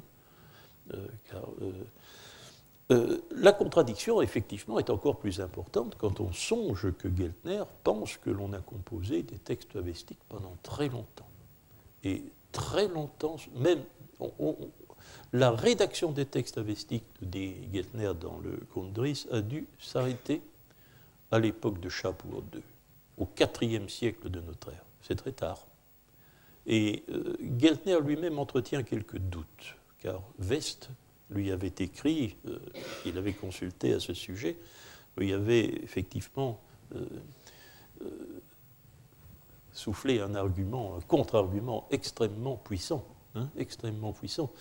[0.94, 1.06] euh,
[2.92, 8.30] euh, la contradiction, effectivement, est encore plus importante quand on songe que Geltner pense que
[8.30, 11.28] l'on a composé des textes avestiques pendant très longtemps.
[12.04, 12.22] Et
[12.52, 13.82] très longtemps, même
[15.32, 20.40] la rédaction des textes avestiques de Geltner dans le Grundriss a dû s'arrêter
[21.32, 22.62] à l'époque de Shapur II,
[23.18, 23.28] au
[23.62, 24.84] IVe siècle de notre ère.
[25.02, 25.66] C'est très tard.
[26.66, 30.90] Et euh, Geltner lui-même entretient quelques doutes, car West
[31.30, 32.58] lui avait écrit, euh,
[33.04, 34.56] il avait consulté à ce sujet,
[35.16, 36.60] où il avait effectivement
[39.72, 44.52] soufflé un argument, un contre-argument extrêmement puissant, hein, extrêmement puissant,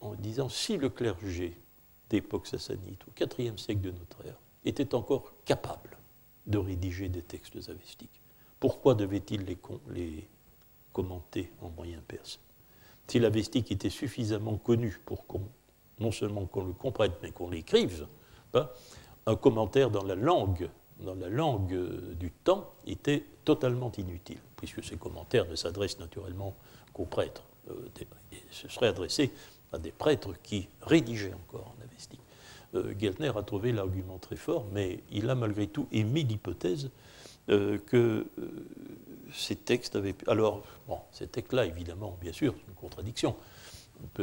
[0.00, 1.56] en disant si le clergé
[2.10, 5.96] d'époque sassanite, au IVe siècle de notre ère, était encore capable
[6.46, 8.20] de rédiger des textes avestiques,
[8.60, 9.58] pourquoi devait-il les,
[9.90, 10.28] les,
[10.92, 12.40] commenter en moyen perse?
[13.06, 15.48] Si l'avestique était suffisamment connu pour qu'on,
[16.00, 18.06] non seulement qu'on le comprenne, mais qu'on l'écrive,
[18.52, 18.68] ben,
[19.26, 20.68] un commentaire dans la langue,
[21.00, 26.54] dans la langue euh, du temps était totalement inutile, puisque ces commentaires ne s'adressent naturellement
[26.92, 27.44] qu'aux prêtres.
[27.70, 27.74] Euh,
[28.50, 29.32] ce serait adressé
[29.72, 32.20] à des prêtres qui rédigeaient encore en avestique.
[32.74, 36.90] Euh, Geltner a trouvé l'argument très fort, mais il a malgré tout émis l'hypothèse
[37.48, 38.26] euh, que
[39.32, 40.14] ces textes avaient.
[40.26, 43.36] Alors, bon, ces textes-là, évidemment, bien sûr, c'est une contradiction.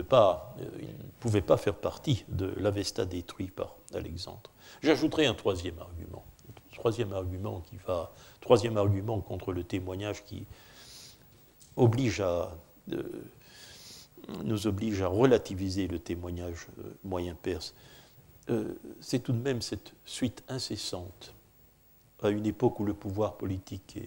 [0.09, 4.51] Pas, ils ne pouvaient pas faire partie de l'Avesta détruit par Alexandre.
[4.81, 6.23] J'ajouterai un troisième argument.
[6.73, 8.11] troisième argument qui va.
[8.41, 10.45] Troisième argument contre le témoignage qui
[11.75, 12.55] oblige à
[14.43, 17.73] nous oblige à relativiser le témoignage euh, moyen perse,
[18.49, 21.33] euh, c'est tout de même cette suite incessante
[22.21, 23.97] à une époque où le pouvoir politique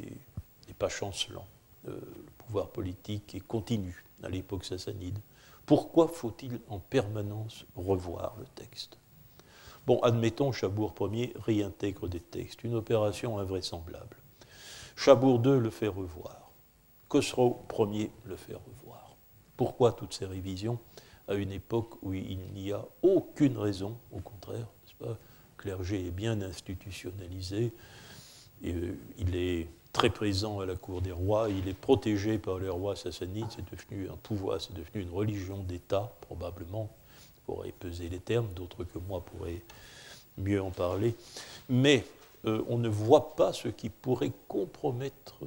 [0.67, 1.47] n'est pas chancelant,
[1.89, 5.19] euh, le pouvoir politique est continu à l'époque sassanide.
[5.67, 8.99] Pourquoi faut-il en permanence revoir le texte?
[9.87, 14.17] Bon, admettons, Chabour Ier réintègre des textes, une opération invraisemblable.
[14.97, 16.51] Chabour II le fait revoir.
[17.09, 19.17] Khosrow Ier le fait revoir.
[19.57, 20.79] Pourquoi toutes ces révisions
[21.29, 24.67] à une époque où il n'y a aucune raison, au contraire,
[24.99, 25.17] pas, le
[25.57, 27.73] clergé est bien institutionnalisé,
[28.63, 32.59] et, euh, il est très présent à la cour des rois, il est protégé par
[32.59, 36.91] les rois sassanides, c'est devenu un pouvoir, c'est devenu une religion d'État, probablement,
[37.47, 39.63] pourrait peser les termes, d'autres que moi pourraient
[40.37, 41.15] mieux en parler,
[41.71, 42.05] mais
[42.45, 45.39] euh, on ne voit pas ce qui pourrait compromettre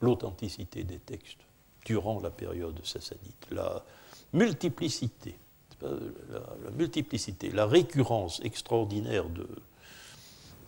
[0.00, 1.40] l'authenticité des textes
[1.84, 3.32] durant la période sassanide.
[3.50, 3.84] La
[4.32, 5.34] multiplicité,
[5.82, 9.48] la, multiplicité, la récurrence extraordinaire de,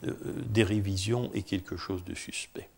[0.02, 2.68] des révisions est quelque chose de suspect.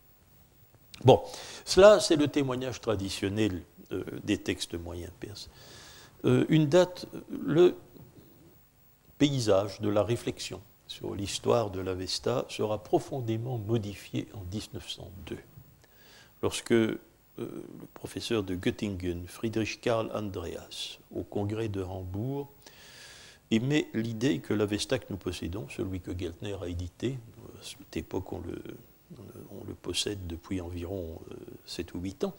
[1.04, 1.22] Bon,
[1.64, 5.50] cela c'est le témoignage traditionnel euh, des textes moyens perses.
[6.24, 7.76] Euh, une date, le
[9.18, 15.36] paysage de la réflexion sur l'histoire de l'Avesta sera profondément modifié en 1902,
[16.42, 16.98] lorsque euh,
[17.38, 22.50] le professeur de Göttingen, Friedrich Karl Andreas, au congrès de Hambourg,
[23.50, 27.18] émet l'idée que l'Avesta que nous possédons, celui que Geltner a édité,
[27.58, 31.20] à cette époque on le, possède depuis environ
[31.66, 32.34] 7 euh, ou 8 ans,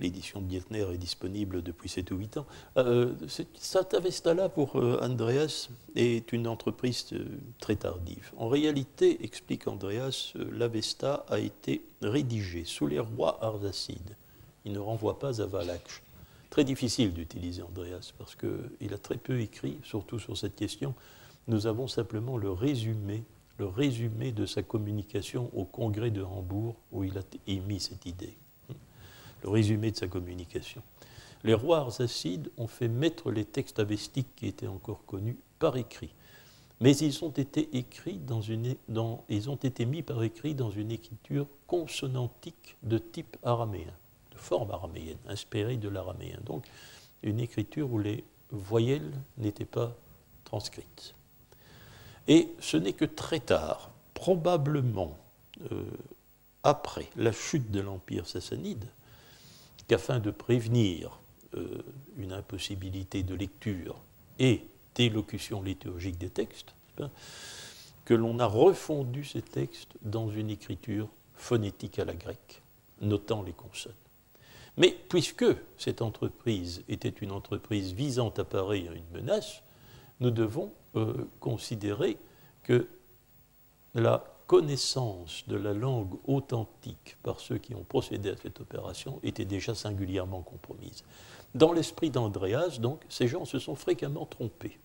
[0.00, 2.46] L'édition de Dietner est disponible depuis 7 ou 8 ans.
[2.76, 3.12] Euh,
[3.54, 7.24] cette Avesta-là, pour euh, Andreas, est une entreprise euh,
[7.60, 8.32] très tardive.
[8.36, 14.16] En réalité, explique Andreas, l'Avesta a été rédigée sous les rois arsacides.
[14.64, 16.02] Il ne renvoie pas à Valakh.
[16.52, 20.94] Très difficile d'utiliser Andreas parce qu'il a très peu écrit, surtout sur cette question.
[21.48, 23.24] Nous avons simplement le résumé,
[23.56, 28.36] le résumé de sa communication au congrès de Hambourg où il a émis cette idée
[29.42, 30.82] le résumé de sa communication.
[31.44, 36.14] Les rois arsacides ont fait mettre les textes avestiques qui étaient encore connus par écrit.
[36.80, 38.74] Mais ils ont été écrits dans une,
[39.28, 43.92] ils ont été mis par écrit dans une écriture consonantique de type araméen,
[44.32, 46.38] de forme araméenne, inspirée de l'araméen.
[46.44, 46.64] Donc,
[47.22, 49.94] une écriture où les voyelles n'étaient pas
[50.44, 51.14] transcrites.
[52.28, 55.16] Et ce n'est que très tard, probablement
[55.70, 55.84] euh,
[56.62, 58.86] après la chute de l'Empire sassanide,
[59.88, 61.18] qu'afin de prévenir
[61.54, 61.82] euh,
[62.16, 63.96] une impossibilité de lecture
[64.38, 64.64] et
[64.94, 67.10] d'élocution liturgique des textes, hein,
[68.04, 72.62] que l'on a refondu ces textes dans une écriture phonétique à la grecque,
[73.00, 73.92] notant les consonnes.
[74.76, 75.44] Mais puisque
[75.76, 79.62] cette entreprise était une entreprise visant à parer à une menace,
[80.20, 82.16] nous devons euh, considérer
[82.62, 82.88] que
[83.94, 89.44] la connaissance de la langue authentique par ceux qui ont procédé à cette opération était
[89.44, 91.04] déjà singulièrement compromise.
[91.54, 94.78] Dans l'esprit d'Andreas, donc, ces gens se sont fréquemment trompés.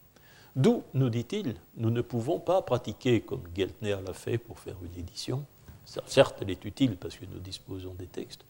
[0.55, 4.99] D'où, nous dit-il, nous ne pouvons pas pratiquer comme Geltner l'a fait pour faire une
[4.99, 5.45] édition.
[6.05, 8.43] Certes, elle est utile parce que nous disposons des textes,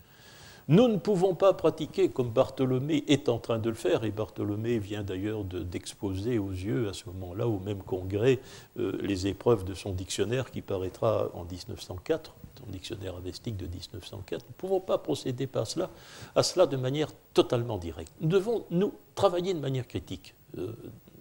[0.70, 4.80] nous ne pouvons pas pratiquer comme Bartholomé est en train de le faire, et Bartholomé
[4.80, 8.40] vient d'ailleurs d'exposer aux yeux à ce moment-là, au même congrès,
[8.78, 14.42] euh, les épreuves de son dictionnaire qui paraîtra en 1904, son dictionnaire avestique de 1904.
[14.42, 15.90] Nous ne pouvons pas procéder par cela,
[16.36, 18.12] à cela de manière totalement directe.
[18.20, 20.74] Nous devons nous travailler de manière critique, euh,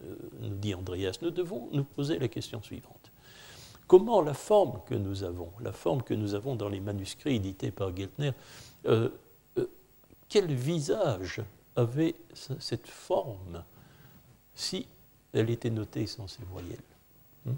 [0.05, 1.19] euh, nous dit Andreas.
[1.23, 3.13] Nous devons nous poser la question suivante.
[3.87, 7.71] Comment la forme que nous avons, la forme que nous avons dans les manuscrits édités
[7.71, 8.33] par Geltner,
[10.29, 11.43] quel visage
[11.77, 13.65] avait cette forme
[14.55, 14.87] si
[15.33, 16.79] elle était notée sans ces voyelles
[17.45, 17.53] hmm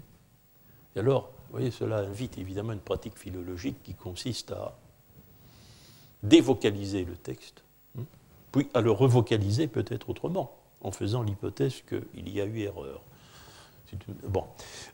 [0.95, 4.77] Et alors, vous voyez, cela invite évidemment une pratique philologique qui consiste à
[6.21, 7.63] dévocaliser le texte,
[7.95, 8.03] hmm,
[8.51, 13.01] puis à le revocaliser peut-être autrement, en faisant l'hypothèse qu'il y a eu erreur.
[14.27, 14.45] Bon.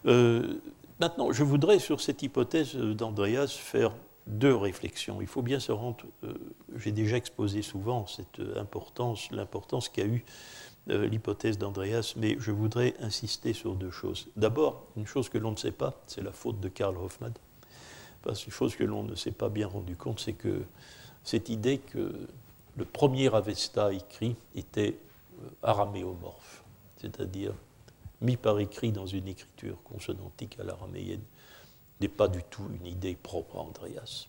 [0.05, 0.61] Euh,
[0.99, 3.91] maintenant, je voudrais sur cette hypothèse d'Andreas faire
[4.27, 5.21] deux réflexions.
[5.21, 6.33] Il faut bien se rendre, euh,
[6.75, 10.23] j'ai déjà exposé souvent cette importance, l'importance qu'a eu
[10.91, 14.27] euh, l'hypothèse d'Andreas, mais je voudrais insister sur deux choses.
[14.35, 17.33] D'abord, une chose que l'on ne sait pas, c'est la faute de Karl Hoffmann.
[18.21, 20.61] Parce qu'une chose que l'on ne s'est pas bien rendu compte, c'est que
[21.23, 22.13] cette idée que
[22.77, 24.99] le premier Avesta écrit était
[25.41, 26.63] euh, araméomorphe,
[26.97, 27.53] c'est-à-dire
[28.21, 31.23] mis par écrit dans une écriture consonantique à l'araméenne,
[32.01, 34.27] n'est pas du tout une idée propre à Andreas.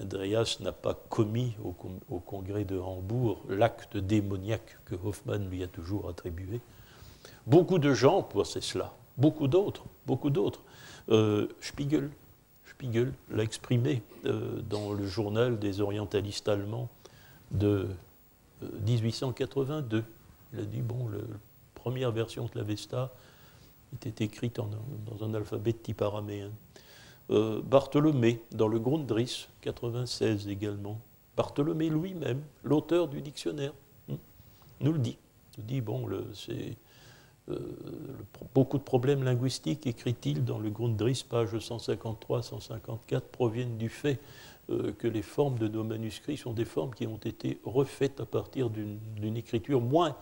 [0.00, 6.08] Andreas n'a pas commis au, congrès de Hambourg l'acte démoniaque que Hoffmann lui a toujours
[6.08, 6.60] attribué.
[7.46, 10.62] Beaucoup de gens pensaient cela, beaucoup d'autres, beaucoup d'autres.
[11.08, 12.10] Euh, Spiegel,
[12.66, 16.90] Spiegel l'a exprimé euh, dans le journal des orientalistes allemands
[17.52, 17.88] de
[18.86, 19.98] 1882.
[19.98, 20.02] Euh,
[20.52, 21.18] Il a dit, bon, la
[21.74, 23.12] première version de l'Avesta
[23.96, 24.60] était écrite
[25.06, 26.50] dans un alphabet type araméen.
[27.30, 31.00] Euh, Bartholomé, dans le Grundrisse, 96 également.
[31.36, 33.72] Bartholomé lui-même, l'auteur du dictionnaire,
[34.08, 34.14] hmm,
[34.80, 35.18] nous le dit.
[35.58, 36.76] Il dit, bon, c'est
[37.48, 37.58] euh,
[38.54, 44.20] beaucoup de problèmes linguistiques, écrit-il dans le Grundrisse, page 153-154, proviennent du fait
[44.70, 48.26] euh, que les formes de nos manuscrits sont des formes qui ont été refaites à
[48.26, 50.16] partir d'une écriture moins,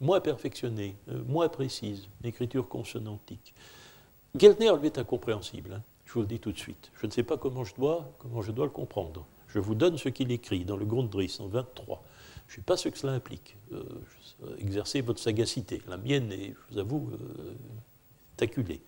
[0.00, 3.54] moins perfectionnée, moins précise, une écriture consonantique.
[4.36, 5.74] Geltner, lui, est incompréhensible.
[5.74, 5.82] Hein.
[6.06, 6.90] Je vous le dis tout de suite.
[7.00, 9.26] Je ne sais pas comment je dois, comment je dois le comprendre.
[9.48, 12.02] Je vous donne ce qu'il écrit dans le Grundrisse en 23.
[12.46, 13.56] Je ne sais pas ce que cela implique.
[13.72, 13.82] Euh,
[14.58, 15.82] exercez votre sagacité.
[15.88, 17.54] La mienne est, je vous avoue, euh,
[18.40, 18.80] acculée.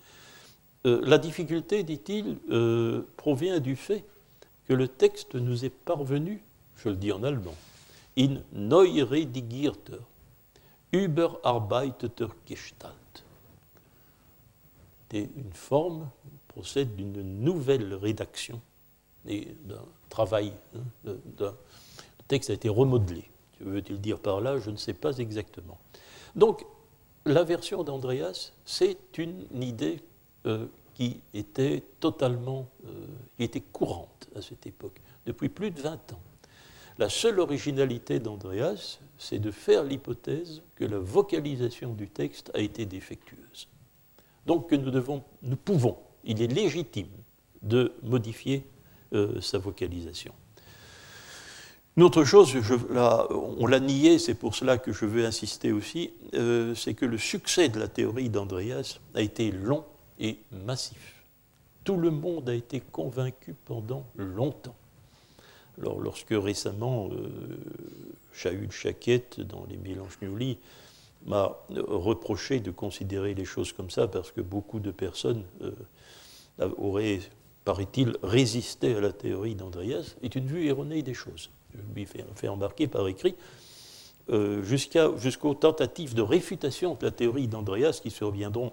[0.85, 4.03] Euh, la difficulté, dit-il, euh, provient du fait
[4.67, 6.41] que le texte nous est parvenu,
[6.77, 7.55] je le dis en allemand,
[8.17, 9.99] in neuredigierter,
[10.93, 13.25] überarbeiteter Gestalt.
[15.11, 16.09] Une forme
[16.47, 18.59] procède d'une nouvelle rédaction
[19.27, 20.53] et d'un travail.
[20.75, 21.53] Hein, le
[22.27, 23.29] texte a été remodelé.
[23.59, 25.77] Que veut-il dire par là Je ne sais pas exactement.
[26.35, 26.65] Donc,
[27.25, 30.01] la version d'Andreas, c'est une idée
[30.45, 36.13] euh, qui était totalement, euh, qui était courante à cette époque, depuis plus de 20
[36.13, 36.21] ans.
[36.99, 42.85] La seule originalité d'Andreas, c'est de faire l'hypothèse que la vocalisation du texte a été
[42.85, 43.67] défectueuse.
[44.45, 47.09] Donc que nous, devons, nous pouvons il est légitime
[47.61, 48.65] de modifier
[49.13, 50.33] euh, sa vocalisation.
[51.95, 52.55] Une autre chose,
[53.29, 57.19] on l'a nié, c'est pour cela que je veux insister aussi, euh, c'est que le
[57.19, 59.85] succès de la théorie d'Andreas a été long
[60.19, 61.23] et massif.
[61.83, 64.75] Tout le monde a été convaincu pendant longtemps.
[65.79, 67.27] Alors, lorsque récemment, euh,
[68.31, 70.57] Chahut Chaquette, dans les Mélanges Newly,
[71.25, 75.43] m'a reproché de considérer les choses comme ça, parce que beaucoup de personnes
[76.77, 77.21] aurait,
[77.63, 81.49] paraît-il, résisté à la théorie d'Andreas, est une vue erronée des choses.
[81.73, 83.35] Je lui fais embarquer par écrit
[84.29, 88.71] euh, jusqu'aux tentatives de réfutation de la théorie d'Andreas qui surviendront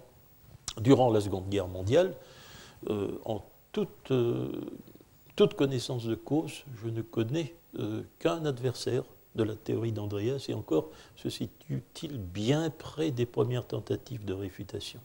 [0.80, 2.14] durant la Seconde Guerre mondiale.
[2.88, 4.48] Euh, en toute, euh,
[5.36, 7.54] toute, connaissance de cause, je ne connais
[8.18, 9.04] qu'un adversaire
[9.36, 15.00] de la théorie d'Andreas, et encore se situe-t-il bien près des premières tentatives de réfutation.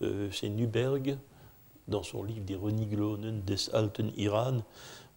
[0.00, 1.16] C'est Nuberg,
[1.88, 4.58] dans son livre Die Reniglonen des Alten Iran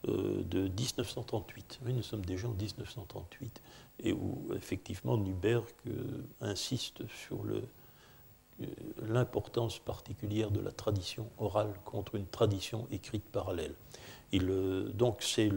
[0.08, 1.80] euh, de 1938.
[1.86, 3.62] Oui, nous sommes déjà en 1938,
[4.04, 7.62] et où effectivement Nuberg euh, insiste sur euh,
[9.08, 13.76] l'importance particulière de la tradition orale contre une tradition écrite parallèle.
[14.40, 15.50] Donc c'est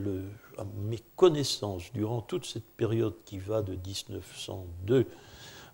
[0.58, 5.06] à mes connaissances, durant toute cette période qui va de 1902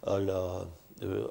[0.07, 0.67] à la,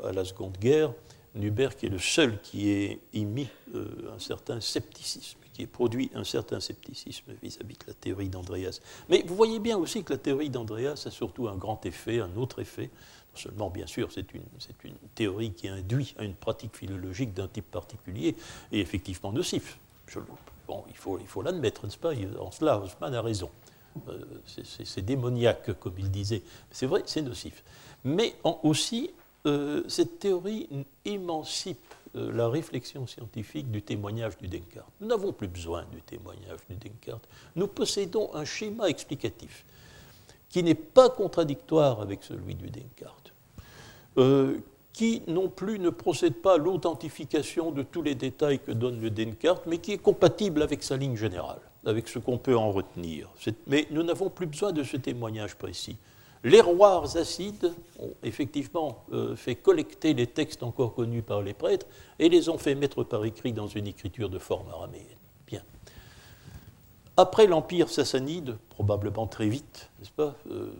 [0.03, 0.93] à la Seconde Guerre,
[1.35, 6.23] Nuberg est le seul qui ait émis euh, un certain scepticisme, qui ait produit un
[6.23, 8.79] certain scepticisme vis-à-vis de la théorie d'Andreas.
[9.09, 12.35] Mais vous voyez bien aussi que la théorie d'Andreas a surtout un grand effet, un
[12.35, 12.89] autre effet.
[13.33, 14.41] Non seulement, bien sûr, c'est une,
[14.83, 18.35] une, théorie qui induit à une pratique philologique d'un type particulier
[18.71, 19.77] et effectivement nocif.
[20.07, 20.19] Je,
[20.69, 23.49] Bon, il faut, il faut l'admettre, n'est-ce pas En cela, Haussmann a raison.
[24.07, 26.43] Euh, c'est démoniaque, comme il disait.
[26.69, 27.63] C'est vrai, c'est nocif.
[28.03, 29.09] Mais aussi,
[29.47, 30.69] euh, cette théorie
[31.05, 34.91] émancipe euh, la réflexion scientifique du témoignage du Descartes.
[35.01, 37.27] Nous n'avons plus besoin du témoignage du Descartes.
[37.55, 39.65] Nous possédons un schéma explicatif
[40.49, 43.33] qui n'est pas contradictoire avec celui du Descartes,
[44.99, 49.09] qui non plus ne procède pas à l'authentification de tous les détails que donne le
[49.09, 53.29] Descartes, mais qui est compatible avec sa ligne générale, avec ce qu'on peut en retenir.
[53.67, 55.95] Mais nous n'avons plus besoin de ce témoignage précis.
[56.43, 61.85] Les roirs acides ont effectivement euh, fait collecter les textes encore connus par les prêtres
[62.19, 65.05] et les ont fait mettre par écrit dans une écriture de forme araméenne.
[65.47, 65.61] Bien.
[67.15, 70.73] Après l'Empire sassanide, probablement très vite, n'est-ce pas euh,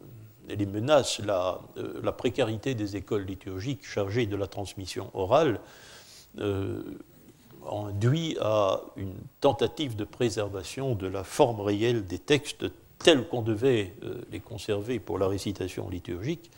[0.55, 5.59] les menaces, la, euh, la, précarité des écoles liturgiques chargées de la transmission orale
[6.39, 6.81] euh,
[7.69, 12.65] induit à une tentative de préservation de la forme réelle des textes
[12.97, 16.51] tels qu'on devait euh, les conserver pour la récitation liturgique,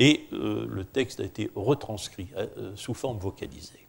[0.00, 2.26] et le texte a été retranscrit
[2.74, 3.86] sous forme vocalisée.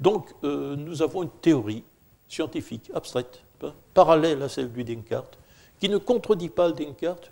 [0.00, 1.84] Donc nous avons une théorie
[2.28, 5.38] scientifique abstraite, hein, parallèle à celle du Descartes,
[5.78, 7.30] qui ne contredit pas le Descartes,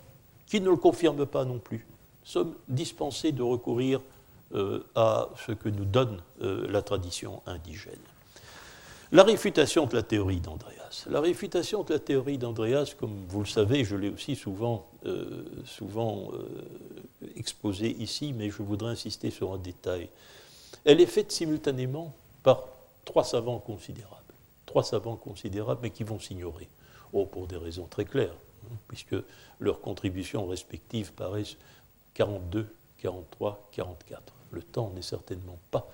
[0.51, 1.87] qui ne le confirme pas non plus.
[2.23, 4.01] Nous sommes dispensés de recourir
[4.53, 7.93] euh, à ce que nous donne euh, la tradition indigène.
[9.13, 11.05] La réfutation de la théorie d'Andreas.
[11.09, 15.45] La réfutation de la théorie d'Andreas, comme vous le savez, je l'ai aussi souvent, euh,
[15.63, 16.31] souvent
[17.37, 20.09] exposée ici, mais je voudrais insister sur un détail.
[20.83, 22.67] Elle est faite simultanément par
[23.05, 24.33] trois savants considérables.
[24.65, 26.67] Trois savants considérables, mais qui vont s'ignorer.
[27.13, 28.35] Oh, pour des raisons très claires
[28.87, 29.15] puisque
[29.59, 31.57] leurs contributions respectives paraissent
[32.13, 32.67] 42,
[32.99, 34.21] 43, 44.
[34.51, 35.87] Le temps n'est certainement pas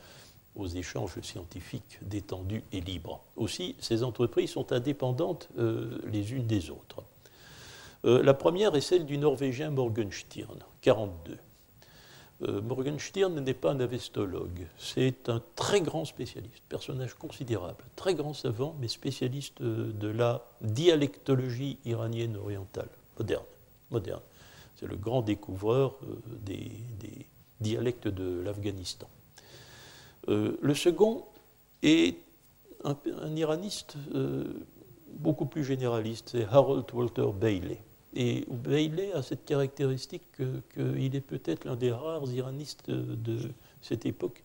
[0.56, 3.22] aux échanges scientifiques détendus et libres.
[3.36, 7.04] Aussi, ces entreprises sont indépendantes euh, les unes des autres.
[8.06, 11.38] Euh, la première est celle du Norvégien Morgenstern, 42.
[12.44, 18.34] Euh, Morgenstern n'est pas un avestologue, c'est un très grand spécialiste, personnage considérable, très grand
[18.34, 23.46] savant, mais spécialiste de la dialectologie iranienne orientale, moderne.
[23.90, 24.22] moderne.
[24.76, 26.72] C'est le grand découvreur euh, des,
[27.60, 29.10] dialectes de l'Afghanistan.
[30.28, 31.26] Euh, le second
[31.82, 32.18] est
[32.84, 32.96] un,
[33.36, 33.98] iraniste
[35.14, 37.80] beaucoup plus généraliste, c'est Harold Walter Bailey.
[38.20, 40.24] Et Bailey a cette caractéristique
[40.74, 43.52] qu'il est peut-être l'un des rares iranistes de
[43.84, 44.44] cette époque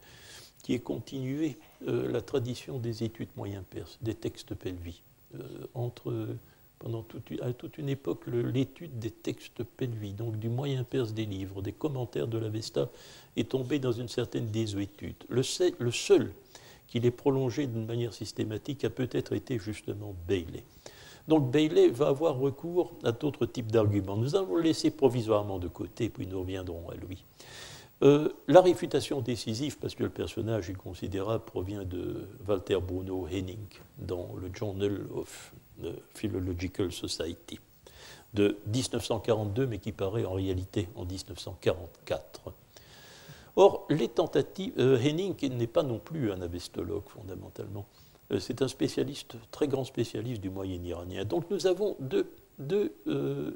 [0.63, 1.57] qui ait continué
[1.89, 5.01] euh, la tradition des études moyen perses, des textes pelvis.
[5.35, 6.37] Euh, entre,
[6.79, 11.25] pendant toute, à toute une époque, l'étude des textes pelvis, donc du moyen perse des
[11.25, 12.91] livres, des commentaires de l'Avesta,
[13.37, 15.17] est tombée dans une certaine désuétude.
[15.31, 15.41] Le,
[15.79, 16.33] le seul
[16.89, 20.63] qui l'ait prolongé d'une manière systématique a peut-être été justement Bailey.
[21.29, 24.17] Donc Bailey va avoir recours à d'autres types d'arguments.
[24.17, 27.25] Nous allons le laisser provisoirement de côté, puis nous reviendrons à lui.
[28.03, 33.69] Euh, la réfutation décisive, parce que le personnage est considérable, provient de Walter Bruno Henning
[33.99, 37.61] dans le Journal of the Philological Society
[38.35, 42.53] de 1942, mais qui paraît en réalité en 1944.
[43.55, 47.87] Or, les tentatives, euh, Henning n'est pas non plus un avestologue fondamentalement,
[48.39, 51.25] c'est un spécialiste, très grand spécialiste du Moyen iranien.
[51.25, 53.53] Donc nous avons deux, deux, euh,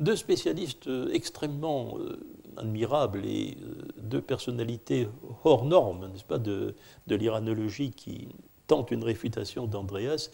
[0.00, 2.18] deux spécialistes extrêmement euh,
[2.56, 3.56] admirables et
[3.98, 5.08] deux personnalités
[5.44, 6.74] hors normes, n'est-ce pas, de,
[7.06, 8.28] de l'iranologie qui
[8.66, 10.30] tentent une réfutation d'Andreas,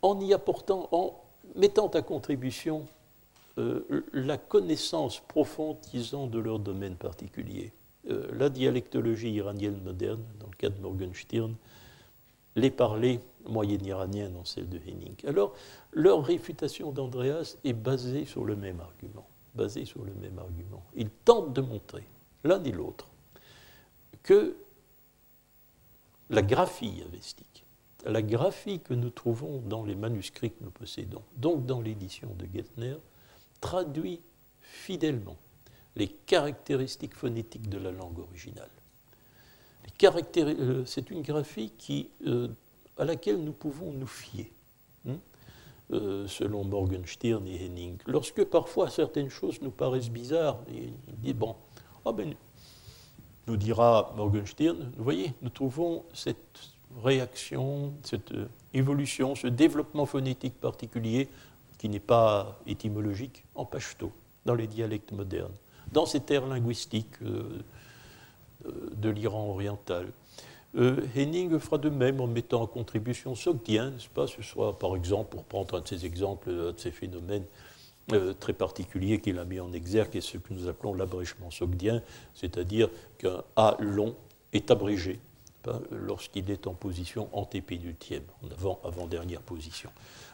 [0.00, 1.20] en y apportant, en
[1.54, 2.86] mettant à contribution
[4.14, 7.70] la connaissance profonde qu'ils ont de leur domaine particulier.
[8.06, 11.54] la dialectologie iranienne moderne, dans le cas de Morgenstern,
[12.56, 15.14] les parler moyenne iranienne dans celle de Henning.
[15.26, 15.54] Alors,
[15.92, 19.26] leur réfutation d'Andreas est basée sur le même argument.
[19.54, 20.82] Basée sur le même argument.
[20.94, 22.06] Ils tentent de montrer,
[22.44, 23.08] l'un et l'autre,
[24.22, 24.56] que
[26.30, 27.64] la graphie avestique,
[28.04, 32.46] la graphie que nous trouvons dans les manuscrits que nous possédons, donc dans l'édition de
[32.52, 32.96] Gettner,
[33.60, 34.20] traduit
[34.60, 35.36] fidèlement
[35.96, 38.70] les caractéristiques phonétiques de la langue originale.
[40.04, 42.48] Euh, c'est une graphie qui, euh,
[42.98, 44.50] à laquelle nous pouvons nous fier,
[45.08, 45.16] hein,
[45.92, 47.98] euh, selon Morgenstern et Henning.
[48.06, 51.54] Lorsque parfois certaines choses nous paraissent bizarres, il dit bon,
[52.04, 52.34] oh ben,
[53.46, 56.60] nous dira Morgenstern, vous voyez, nous trouvons cette
[57.02, 58.32] réaction, cette
[58.74, 61.28] évolution, ce développement phonétique particulier
[61.78, 64.12] qui n'est pas étymologique en pashto,
[64.44, 65.54] dans les dialectes modernes,
[65.90, 67.18] dans ces terres linguistiques
[68.64, 70.08] de l'Iran oriental.
[70.74, 75.36] Henning fera de même en mettant en contribution Sogdien, n'est-ce pas Ce soit, par exemple,
[75.36, 77.44] pour prendre un de ces exemples, un de ces phénomènes
[78.40, 82.02] très particuliers qu'il a mis en exergue, et ce que nous appelons l'abrégement sogdien,
[82.34, 82.88] c'est-à-dire
[83.18, 84.14] qu'un A long
[84.52, 85.20] est abrégé
[85.90, 89.90] lorsqu'il est en position antépénultième, en avant, avant-dernière position.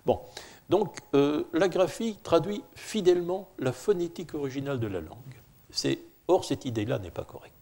[0.07, 0.21] Bon,
[0.69, 5.97] donc euh, la graphie traduit fidèlement la phonétique originale de la langue.
[6.29, 7.58] Or, cette idée-là n'est pas correcte.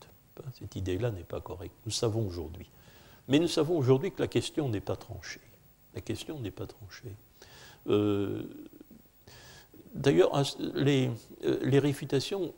[0.59, 1.75] Cette idée-là n'est pas correcte.
[1.85, 2.71] Nous savons aujourd'hui.
[3.29, 5.41] Mais nous savons aujourd'hui que la question n'est pas tranchée.
[5.95, 7.15] La question n'est pas tranchée.
[7.89, 8.43] Euh,
[9.95, 10.31] d'ailleurs,
[10.75, 11.11] les,
[11.45, 12.53] euh, les, réfutations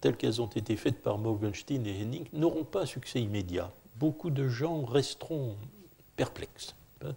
[0.00, 3.70] telles qu'elles ont été faites par Morgenstein et Henning n'auront pas un succès immédiat
[4.00, 5.56] beaucoup de gens resteront
[6.16, 6.74] perplexes
[7.04, 7.14] hein,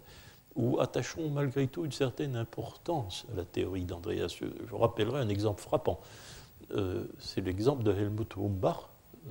[0.54, 4.36] ou attacheront malgré tout une certaine importance à la théorie d'Andreas.
[4.38, 5.98] Je rappellerai un exemple frappant.
[6.72, 8.88] Euh, c'est l'exemple de Helmut Humbach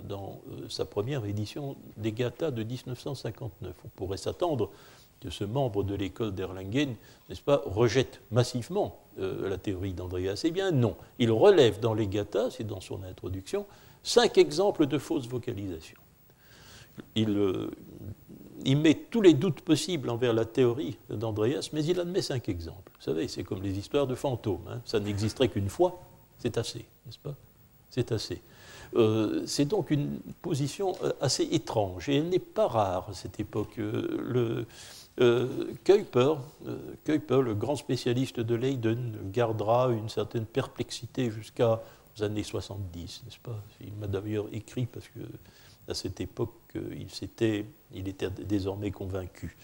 [0.07, 3.73] dans euh, sa première édition des Gata de 1959.
[3.85, 4.69] On pourrait s'attendre
[5.21, 6.95] que ce membre de l'école d'Erlangen,
[7.29, 10.41] n'est-ce pas, rejette massivement euh, la théorie d'Andreas.
[10.43, 13.65] Eh bien non, il relève dans les Gata, c'est dans son introduction,
[14.03, 15.97] cinq exemples de fausses vocalisations.
[17.17, 17.71] Euh,
[18.65, 22.91] il, met tous les doutes possibles envers la théorie d'Andreas, mais il admet cinq exemples.
[22.95, 24.67] Vous savez, c'est comme les histoires de fantômes.
[24.69, 24.81] Hein.
[24.85, 25.99] Ça n'existerait qu'une fois,
[26.39, 27.35] c'est assez, n'est-ce pas?
[27.89, 28.41] C'est assez.
[28.95, 33.39] Euh, c'est donc une position euh, assez étrange, et elle n'est pas rare à cette
[33.39, 33.77] époque.
[33.77, 34.65] Le,
[35.83, 36.35] Kuiper,
[37.05, 41.77] le grand spécialiste de Leiden, gardera une certaine perplexité jusqu'aux
[42.21, 43.59] années 70, n'est-ce pas?
[43.81, 45.19] Il m'a d'ailleurs écrit parce que
[45.87, 49.55] à cette époque, il, était, désormais convaincu,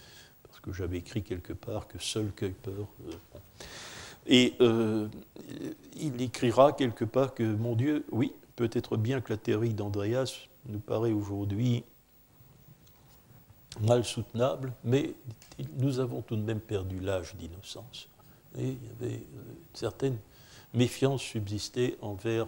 [0.43, 2.71] parce que j'avais écrit quelque part que seul Kuiper.
[2.71, 3.37] Euh,
[4.27, 5.07] et euh,
[5.95, 10.79] il écrira quelque part que, mon Dieu, oui, peut-être bien que la théorie d'Andreas nous
[10.79, 11.85] paraît aujourd'hui
[13.79, 15.13] mal soutenable, mais
[15.77, 18.09] nous avons tout de même perdu l'âge d'innocence.
[18.57, 20.17] Et il y avait euh, une certaine
[20.73, 22.47] méfiance subsistée envers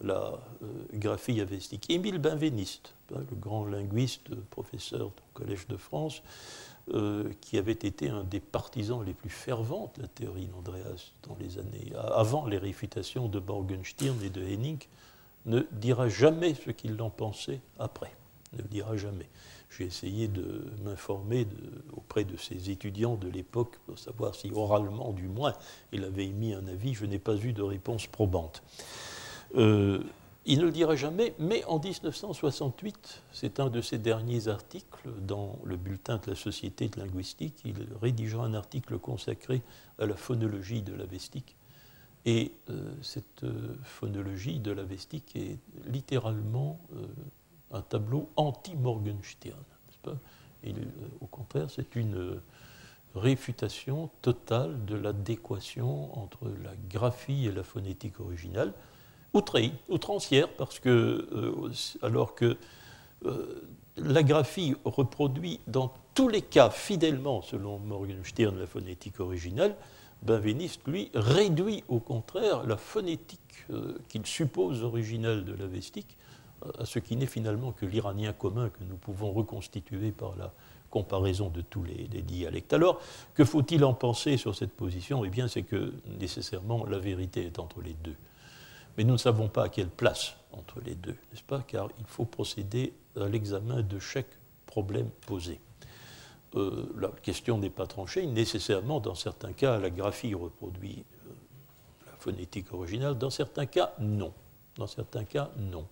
[0.00, 1.90] la euh, graphie avestique.
[1.90, 6.22] Émile Benveniste, hein, le grand linguiste, professeur au Collège de France,
[6.92, 11.36] euh, qui avait été un des partisans les plus fervents de la théorie d'Andreas dans
[11.40, 14.78] les années avant les réfutations de Morgenstern et de Henning,
[15.46, 18.12] ne dira jamais ce qu'il en pensait après.
[18.56, 19.28] Ne dira jamais.
[19.70, 21.46] J'ai essayé de m'informer
[21.96, 25.54] auprès de ses étudiants de l'époque pour savoir si oralement, du moins,
[25.92, 26.94] il avait émis un avis.
[26.94, 28.62] Je n'ai pas eu de réponse probante.
[29.56, 30.02] Euh,
[30.46, 35.58] il ne le dira jamais, mais en 1968, c'est un de ses derniers articles dans
[35.64, 39.62] le bulletin de la Société de linguistique, il rédigera un article consacré
[39.98, 41.56] à la phonologie de la vestique.
[42.26, 46.78] Et euh, cette euh, phonologie de la vestique est littéralement
[47.70, 49.56] un tableau anti-Morgenstern.
[51.20, 52.40] au contraire, c'est une
[53.14, 58.72] réfutation totale de l'adéquation entre la graphie et la phonétique originale
[59.34, 60.88] outrancière, parce que,
[61.32, 61.72] euh,
[62.02, 62.56] alors que
[63.26, 63.62] euh,
[63.96, 69.74] la graphie reproduit dans tous les cas fidèlement, selon Morgenstern, la phonétique originale,
[70.22, 76.16] Benveniste, lui, réduit au contraire la phonétique euh, qu'il suppose originelle de la vestique
[76.78, 80.50] à ce qui n'est finalement que l'iranien commun que nous pouvons reconstituer par la
[80.88, 82.72] comparaison de tous les dialectes.
[82.72, 83.00] Alors,
[83.34, 85.26] que faut-il en penser sur cette position?
[85.26, 88.16] Eh bien, c'est que nécessairement la vérité est entre les deux.
[88.96, 92.06] Mais nous ne savons pas à quelle place entre les deux, n'est-ce pas Car il
[92.06, 95.60] faut procéder à l'examen de chaque problème posé.
[96.56, 98.26] Euh, la question n'est pas tranchée.
[98.26, 101.32] Nécessairement, dans certains cas, la graphie reproduit euh,
[102.06, 103.18] la phonétique originale.
[103.18, 104.32] Dans certains cas, non.
[104.76, 105.86] Dans certains cas, non.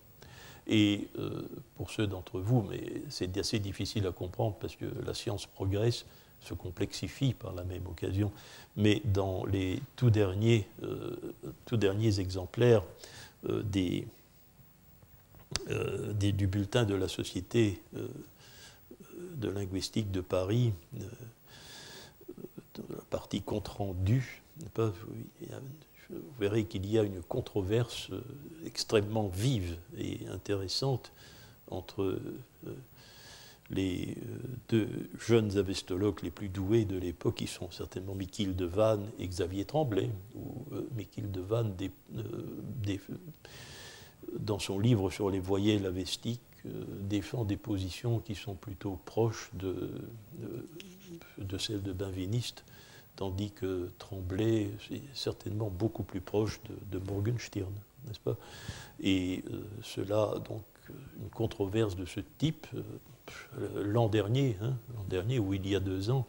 [0.65, 5.13] Et euh, pour ceux d'entre vous, mais c'est assez difficile à comprendre parce que la
[5.13, 6.05] science progresse,
[6.43, 8.31] se complexifie par la même occasion,
[8.75, 11.15] mais dans les tout derniers, euh,
[11.65, 12.83] tout derniers exemplaires
[13.49, 13.63] euh,
[15.69, 17.79] euh, des, du bulletin de la Société
[19.35, 20.73] de linguistique de Paris,
[22.89, 24.41] la partie compte rendu,
[24.75, 28.09] vous verrez qu'il y a une controverse
[28.65, 31.11] extrêmement vive et intéressante
[31.69, 32.19] entre
[33.69, 34.37] les euh,
[34.69, 34.89] deux
[35.19, 38.69] jeunes avestologues les plus doués de l'époque, qui sont certainement Michiel de
[39.19, 42.97] et Xavier Tremblay, ou euh, Michiel de euh,
[44.39, 46.41] dans son livre sur les voyelles avestiques,
[47.01, 49.91] défend des positions qui sont plutôt proches de,
[51.37, 52.63] de, celles de Benveniste,
[53.17, 57.73] tandis que Tremblay est certainement beaucoup plus proche de, de Morgenstern,
[58.07, 58.37] n'est-ce pas?
[59.01, 59.43] Et
[59.81, 60.63] cela, donc,
[61.21, 62.65] une controverse de ce type
[63.75, 66.25] l'an dernier, hein, l'an dernier ou il y a deux ans,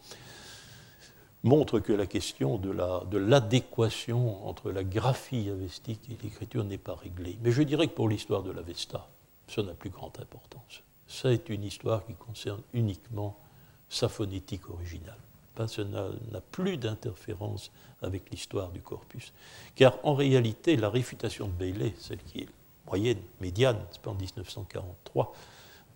[1.44, 2.70] montre que la question de,
[3.18, 7.38] l'adéquation entre la graphie avestique et l'écriture n'est pas réglée.
[7.42, 9.08] Mais je dirais que pour l'histoire de l'Avesta,
[9.46, 10.82] ça n'a plus grande importance.
[11.06, 13.38] Ça est une histoire qui concerne uniquement
[13.90, 15.18] sa phonétique originale.
[15.68, 17.70] Ça n'a plus d'interférence
[18.02, 19.32] avec l'histoire du corpus.
[19.76, 22.48] Car en réalité, la réfutation de Bailey, celle qui est
[22.86, 25.34] moyenne, médiane, c'est pas en 1943,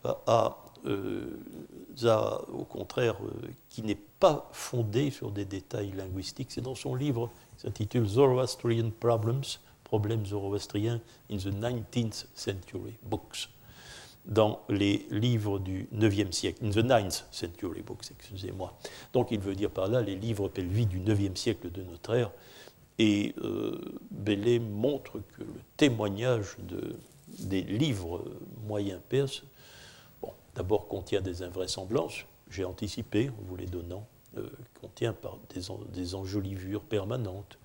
[0.04, 6.50] a euh, au contraire, euh, qui n'est pas fondé sur des détails linguistiques.
[6.50, 9.44] C'est dans son livre qui s'intitule Zoroastrian Problems,
[9.84, 11.00] Problèmes zoroastriens
[11.30, 13.48] in the 19th Century Books,
[14.26, 18.78] dans les livres du 9e siècle, in the 9th Century Books, excusez-moi.
[19.14, 22.30] Donc il veut dire par là les livres pelvis du 9e siècle de notre ère.
[22.98, 23.80] Et euh,
[24.60, 26.96] montre que le témoignage de,
[27.38, 28.24] des livres
[28.66, 29.44] moyens perses
[30.58, 34.48] d'abord contient des invraisemblances, j'ai anticipé en vous les donnant, euh,
[34.80, 37.58] contient par des, enjolivures permanentes,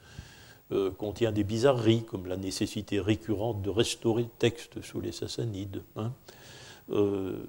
[0.71, 5.81] euh, contient des bizarreries comme la nécessité récurrente de restaurer le texte sous les Sassanides.
[5.95, 6.13] Hein.
[6.91, 7.43] Euh,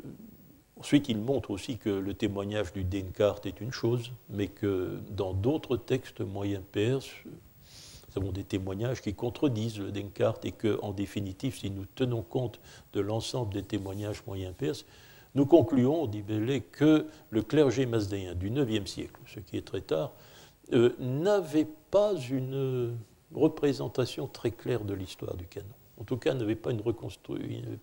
[0.80, 5.34] ensuite, il montre aussi que le témoignage du Descartes est une chose, mais que dans
[5.34, 10.92] d'autres textes moyens perses, nous avons des témoignages qui contredisent le Descartes et que, en
[10.92, 12.60] définitive, si nous tenons compte
[12.94, 14.86] de l'ensemble des témoignages moyens perses,
[15.34, 19.80] nous concluons, dit Bellet, que le clergé mazdéen du IXe siècle, ce qui est très
[19.80, 20.12] tard,
[20.72, 22.96] euh, n'avait pas une
[23.34, 25.66] représentation très claire de l'histoire du canon.
[26.00, 26.82] En tout cas, n'avait pas une,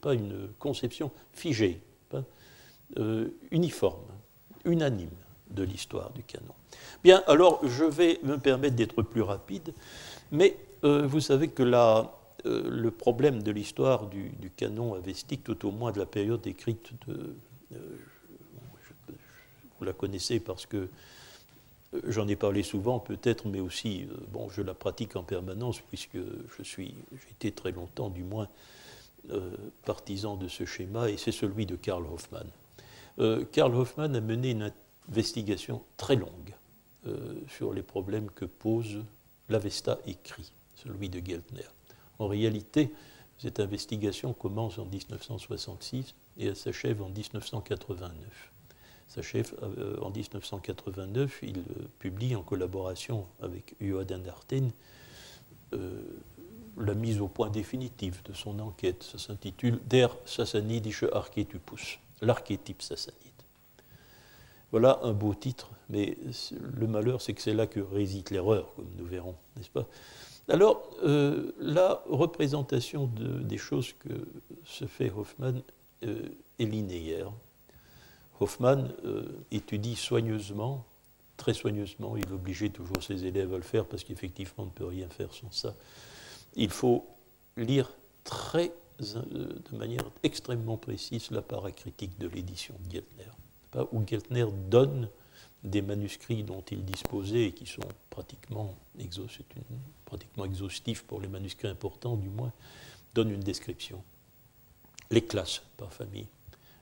[0.01, 1.81] pas une conception figée,
[2.97, 4.03] euh, uniforme,
[4.65, 5.09] unanime
[5.49, 6.53] de l'histoire du canon.
[7.03, 9.73] Bien, alors je vais me permettre d'être plus rapide,
[10.31, 12.11] mais euh, vous savez que la,
[12.45, 16.91] euh, le problème de l'histoire du, canon avestique, tout au moins de la période écrite
[17.07, 17.35] de.
[17.73, 17.77] Euh,
[19.79, 20.77] vous la connaissez parce que
[21.93, 26.17] euh, j'en ai parlé souvent, peut-être, mais aussi, bon, je la pratique en permanence puisque
[26.57, 26.95] je suis,
[27.31, 28.47] été très longtemps, du moins,
[29.85, 32.47] partisan de ce schéma, et c'est celui de Karl Hoffmann.
[33.51, 34.71] Karl Hoffmann a mené une
[35.09, 36.55] investigation très longue
[37.47, 38.97] sur les problèmes que pose
[39.47, 41.67] l'Avesta écrit, celui de Geltner.
[42.21, 42.93] En réalité,
[43.39, 48.13] cette investigation commence en 1966 et elle s'achève en 1989.
[49.07, 51.61] S'achève euh, en 1989, il euh,
[51.97, 54.71] publie en collaboration avec Johan Arten
[55.73, 55.99] euh,
[56.77, 59.01] la mise au point définitive de son enquête.
[59.01, 63.17] Ça s'intitule Der Sassanidische Archetypus, l'archétype sassanide.
[64.69, 66.19] Voilà un beau titre, mais
[66.61, 69.87] le malheur, c'est que c'est là que réside l'erreur, comme nous verrons, n'est-ce pas?
[70.51, 74.27] Alors, euh, la représentation des choses que
[74.65, 75.61] se fait Hoffman
[76.03, 76.27] euh,
[76.59, 77.31] est linéaire.
[78.41, 80.83] Hoffman euh, étudie soigneusement,
[81.37, 84.85] très soigneusement, il obligeait toujours ses élèves à le faire parce qu'effectivement on ne peut
[84.85, 85.73] rien faire sans ça.
[86.55, 87.05] Il faut
[87.55, 87.89] lire
[88.25, 95.07] très, de manière extrêmement précise la paracritique de l'édition de Geltner, où Geltner donne
[95.63, 102.29] des manuscrits dont il disposait et qui sont pratiquement, exhaustifs pour les manuscrits importants du
[102.29, 102.51] moins,
[103.13, 104.03] donne une description.
[105.11, 106.27] Les classes par famille,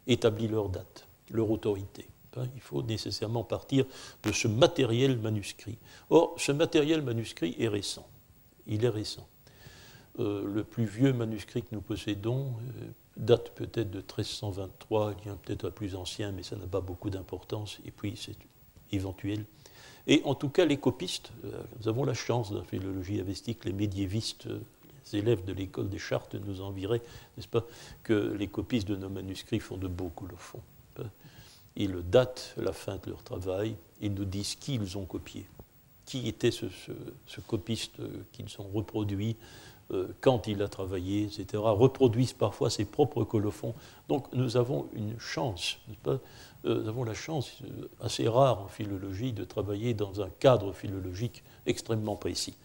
[0.08, 2.08] établit leur date, leur autorité.
[2.38, 3.86] Hein, il faut nécessairement partir
[4.24, 5.78] de ce matériel manuscrit.
[6.10, 8.08] Or, ce matériel manuscrit est récent.
[8.68, 9.28] Il est récent.
[10.20, 15.32] Euh, le plus vieux manuscrit que nous possédons euh, date peut-être de 1323, il y
[15.32, 17.80] a peut-être un plus ancien, mais ça n'a pas beaucoup d'importance.
[18.92, 19.46] Éventuelle.
[20.10, 23.64] Et en tout cas, les copistes, euh, nous avons la chance dans la philologie avestique,
[23.64, 24.60] les médiévistes, euh,
[25.14, 27.02] les élèves de l'école des chartes nous enviraient,
[27.38, 27.64] n'est-ce pas,
[28.02, 30.62] que les copistes de nos manuscrits font de beaux colophons.
[31.76, 35.46] Ils datent la fin de leur travail, ils nous disent qui ils ont copié,
[36.06, 36.66] qui était ce,
[37.48, 39.38] copiste euh, qu'ils ont reproduit,
[40.22, 43.74] quand il a travaillé, etc., reproduisent parfois ses propres colophons.
[44.08, 46.20] Donc nous avons une chance, pas,
[46.66, 50.74] euh, nous avons la chance euh, assez rare en philologie de travailler dans un cadre
[50.74, 52.56] philologique extrêmement précis.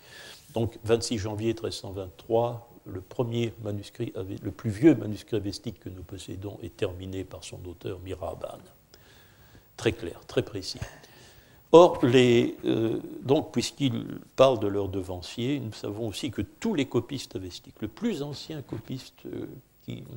[0.53, 6.59] Donc 26 janvier 1323, le premier manuscrit, le plus vieux manuscrit avestique que nous possédons
[6.62, 8.59] est terminé par son auteur Miraban.
[9.76, 10.80] Très clair, très précis.
[11.72, 17.34] Or, euh, donc, puisqu'il parle de leurs devanciers, nous savons aussi que tous les copistes
[17.34, 19.24] avestiques, le plus ancien copiste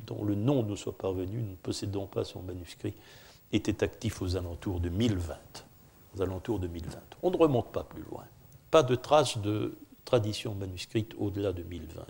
[0.06, 2.94] dont le nom nous soit parvenu, ne possédons pas son manuscrit,
[3.52, 5.34] était actif aux alentours de 1020.
[6.16, 6.98] Aux alentours de 1020.
[7.22, 8.24] On ne remonte pas plus loin.
[8.70, 12.04] Pas de traces de tradition manuscrite au-delà de 1020.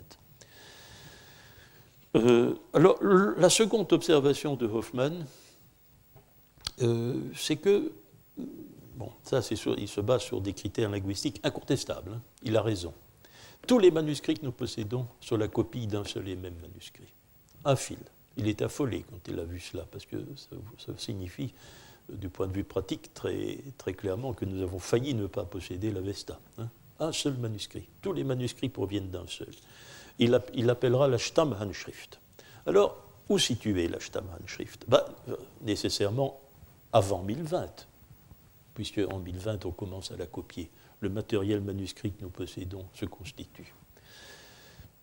[2.16, 5.11] Euh, alors, la seconde observation de Hoffman,
[6.82, 7.93] euh, c'est que,
[8.97, 12.20] bon, ça, c'est il se base sur des critères linguistiques incontestables, hein.
[12.43, 12.95] il a raison.
[13.66, 17.12] Tous les manuscrits que nous possédons sont la copie d'un seul et même manuscrit,
[17.64, 17.99] un fil.
[18.39, 20.16] Il est affolé quand il a vu cela, parce que
[20.78, 21.53] ça, signifie,
[22.11, 25.91] euh, du point de vue pratique, très, clairement que nous avons failli ne pas posséder
[25.91, 26.41] la Vesta.
[26.59, 26.68] Hein.
[27.01, 27.89] Un seul manuscrit.
[28.01, 29.53] Tous les manuscrits proviennent d'un seul.
[30.18, 32.20] Il, il appellera la Stammhandschrift.
[32.66, 32.97] Alors,
[33.28, 34.84] où situer la Stammhandschrift?
[34.89, 36.41] Ben, euh, Nécessairement
[36.93, 37.86] avant 1020,
[38.74, 40.70] puisque en 1020 on commence à la copier.
[41.01, 43.72] Le matériel manuscrit que nous possédons se constitue.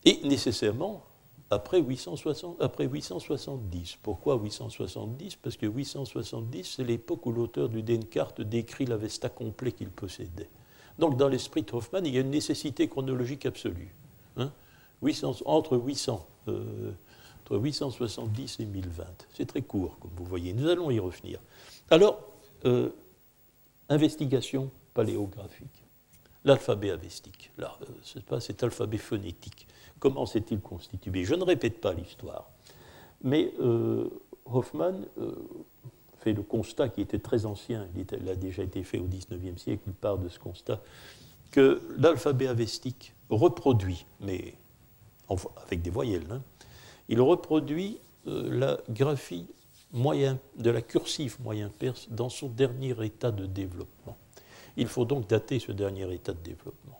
[0.04, 1.04] Et nécessairement
[1.52, 3.98] après, 860, après 870.
[4.02, 9.89] Pourquoi 870 Parce que 870, c'est l'époque où l'auteur du Denkart décrit l'Avesta complet qu'il
[9.89, 10.50] possédait.
[10.98, 13.93] Donc, dans l'esprit de Hoffman, il y a une nécessité chronologique absolue.
[14.38, 14.52] Hein
[15.46, 16.91] entre, 800, euh,
[17.41, 19.06] entre 870 et 1020.
[19.34, 20.54] C'est très court, comme vous voyez.
[20.54, 21.39] Nous allons y revenir.
[21.89, 22.20] Alors,
[22.66, 22.89] euh,
[23.89, 25.84] investigation paléographique.
[26.43, 27.52] L'alphabet avestique.
[27.58, 29.68] Là, euh, c'est pas cet alphabet phonétique.
[30.00, 31.24] Comment s'est-il constitué?
[31.24, 32.50] Je ne répète pas l'histoire.
[33.24, 34.10] Mais euh,
[34.46, 35.36] Hoffman euh,
[36.20, 39.84] fait le constat qui était très ancien, il, a déjà été fait au XIXe siècle,
[39.88, 40.82] il part de ce constat,
[41.52, 44.54] que l'alphabet avestique reproduit, mais
[45.64, 46.41] avec des voyelles, hein,
[47.10, 49.48] il reproduit euh, la graphie
[49.93, 54.18] moyen, de la cursive moyen perse dans son dernier état de développement.
[54.78, 57.00] Il faut donc dater ce dernier état de développement.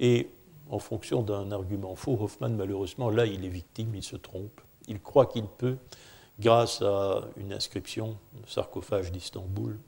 [0.00, 0.28] Et
[0.72, 2.16] en fonction d'un argument faux.
[2.18, 4.60] Hoffman, malheureusement, là, il est victime, il se trompe.
[4.88, 5.76] Il croit qu'il peut,
[6.40, 8.16] grâce à une inscription,
[8.46, 9.78] sarcophage d'Istanbul,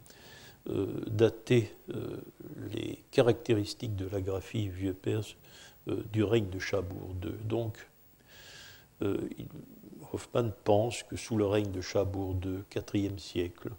[0.68, 2.18] euh, dater euh,
[2.72, 5.36] les caractéristiques de la graphie vieux perse
[5.88, 7.32] euh, du règne de Chabour II.
[7.44, 7.88] Donc,
[10.12, 12.60] Hoffman pense que sous le règne de Chabour II,
[12.94, 13.70] IVe siècle,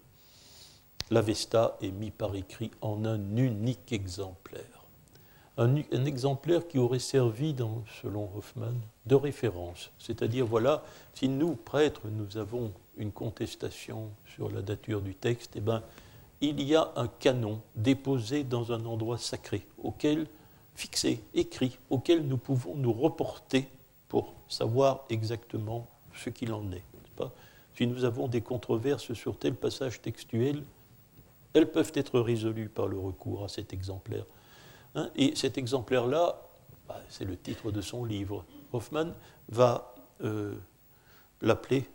[1.09, 4.74] l'Avesta est mis par écrit en un unique exemplaire
[5.57, 5.75] un,
[6.05, 7.55] exemplaire qui aurait servi,
[8.01, 8.73] selon Hoffman,
[9.05, 9.91] de référence.
[9.99, 10.83] C'est-à-dire, voilà,
[11.13, 15.81] si nous, prêtres, nous avons une contestation sur la dature du texte, eh ben,
[16.41, 20.27] il y a un canon déposé dans un endroit sacré, auquel,
[20.75, 23.67] fixé, écrit, auquel nous pouvons nous reporter
[24.09, 26.83] pour savoir exactement ce qu'il en est.
[27.77, 30.63] Si nous avons des controverses sur tel passage textuel,
[31.53, 34.25] elles peuvent être résolues par le recours à cet exemplaire.
[34.95, 36.41] Hein, et cet exemplaire-là,
[36.87, 38.45] bah, c'est le titre de son livre.
[38.71, 39.11] Hoffman
[39.49, 39.93] va
[40.23, 40.55] euh,
[41.41, 41.87] l'appeler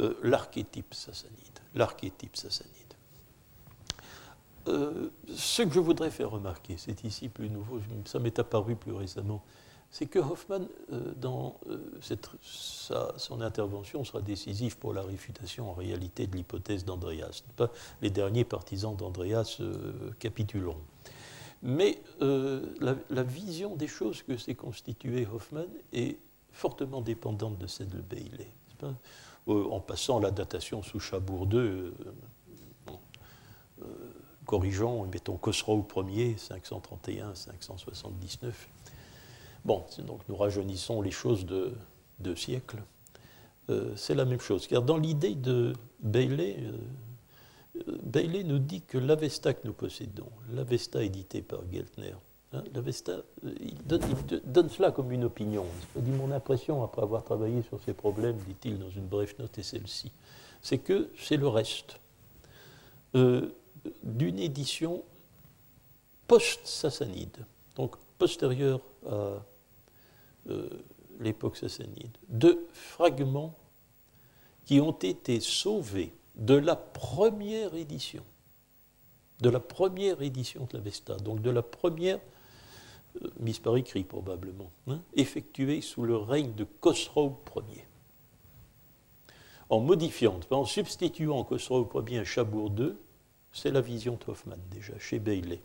[0.00, 1.58] euh, l'archétype sassanide.
[1.74, 2.72] L'archétype sassanide.
[4.68, 8.92] Euh, ce que je voudrais faire remarquer, c'est ici plus nouveau, ça m'est apparu plus
[8.92, 9.42] récemment,
[9.90, 10.66] c'est que Hoffman,
[11.16, 11.60] dans
[12.00, 17.44] son intervention, sera décisif pour la réfutation en réalité de l'hypothèse d'Andreas.
[18.02, 19.60] Les derniers partisans d'Andreas
[20.18, 20.80] capituleront.
[21.64, 22.62] Mais euh,
[23.08, 26.18] la, vision des choses que s'est constituée Hoffman est
[26.52, 28.48] fortement dépendante de celle de Bailey.
[28.82, 31.92] Euh, en passant la datation sous Chabour II, euh,
[34.44, 38.52] corrigeons et mettons Khosrow Ier, 531-579.
[39.64, 41.72] Bon, donc nous rajeunissons les choses de
[42.18, 42.82] deux siècles.
[43.96, 44.66] c'est la même chose.
[44.66, 46.58] Car dans l'idée de Bailey,
[48.02, 52.14] Bailey nous dit que l'Avesta que nous possédons, l'Avesta édité par Geltner,
[52.52, 55.66] hein, l'Avesta, euh, il donne, cela comme une opinion.
[55.96, 59.62] dit mon impression, après avoir travaillé sur ces problèmes, dit-il dans une brève note, et
[59.62, 60.12] celle-ci,
[60.62, 61.98] c'est que c'est le reste
[63.16, 63.50] euh,
[64.02, 65.02] d'une édition
[66.28, 67.44] post-sassanide,
[67.76, 69.42] donc postérieure à
[70.48, 70.68] euh,
[71.20, 73.54] l'époque sassanide, de fragments
[74.64, 78.24] qui ont été sauvés de la première édition,
[79.40, 82.20] de la première édition de la Vesta, donc de la première,
[83.22, 87.84] euh, mise par écrit probablement, hein, effectuée sous le règne de Khosrow Ier.
[89.70, 92.94] En modifiant, en substituant Khosrow Ier à Chabour II,
[93.52, 95.60] c'est la vision de déjà, chez Bailey.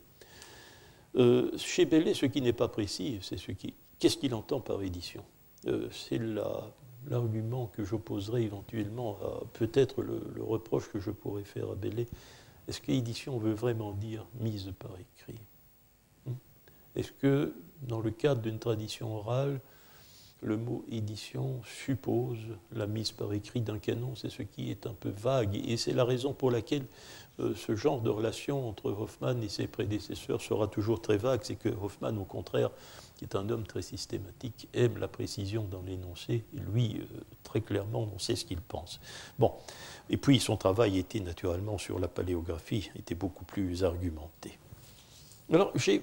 [1.15, 3.73] Euh, chez Bailey, ce qui n'est pas précis, c'est ce qui.
[3.97, 5.25] Qu'est-ce qu'il entend par édition?
[5.65, 6.71] Euh, C'est la
[7.07, 12.07] l'argument que j'opposerai éventuellement à peut-être le, reproche que je pourrais faire à Bellé.
[12.67, 15.39] Est-ce qu'édition veut vraiment dire mise par écrit
[16.25, 16.33] hmm?
[16.95, 19.59] Est-ce que, dans le cadre d'une tradition orale,
[20.41, 22.39] le mot édition suppose
[22.71, 25.93] la mise par écrit d'un canon, c'est ce qui est un peu vague, et c'est
[25.93, 26.85] la raison pour laquelle
[27.39, 31.55] euh, ce genre de relation entre Hoffman et ses prédécesseurs sera toujours très vague, c'est
[31.55, 32.71] que Hoffman, au contraire,
[33.19, 38.07] qui est un homme très systématique, aime la précision dans l'énoncé, lui, euh, très clairement,
[38.15, 39.01] on sait ce qu'il pense.
[39.37, 39.51] Bon,
[40.09, 44.57] et puis son travail était naturellement sur la paléographie, était beaucoup plus argumenté.
[45.51, 46.01] Alors, j'ai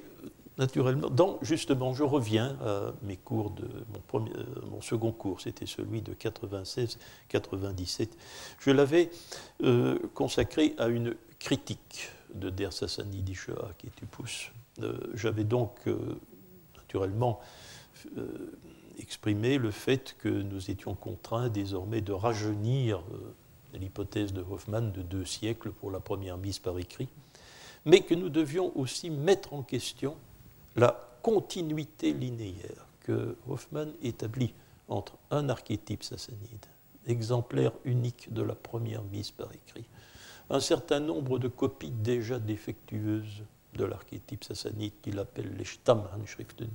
[0.58, 5.40] naturellement, donc justement, je reviens à mes cours de mon, premier, euh, mon second cours,
[5.40, 8.10] c'était celui de 96-97.
[8.58, 9.08] Je l'avais
[9.62, 13.92] euh, consacré à une critique de Der Sassanidi Shoah qui est
[14.82, 15.70] euh, J'avais donc
[16.86, 17.40] naturellement
[18.98, 23.02] exprimé le fait que nous étions contraints désormais de rajeunir
[23.74, 27.08] l'hypothèse de Hoffman de deux siècles pour la première mise par écrit,
[27.84, 30.16] mais que nous devions aussi mettre en question
[30.76, 34.54] la continuité linéaire que Hoffman établit
[34.88, 36.66] entre un archétype sassanide,
[37.06, 39.84] exemplaire unique de la première mise par écrit,
[40.48, 43.44] un certain nombre de copies déjà défectueuses
[43.76, 46.70] de l'archétype sassanide qu'il appelle les Stammhandschriften,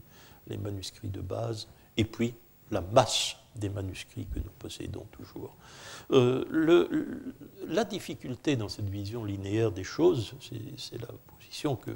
[0.48, 2.36] les manuscrits de base, et puis
[2.72, 5.56] la masse des manuscrits que nous possédons toujours.
[6.12, 7.34] Euh,
[7.68, 10.34] la difficulté dans cette vision linéaire des choses,
[10.78, 11.92] c'est la position que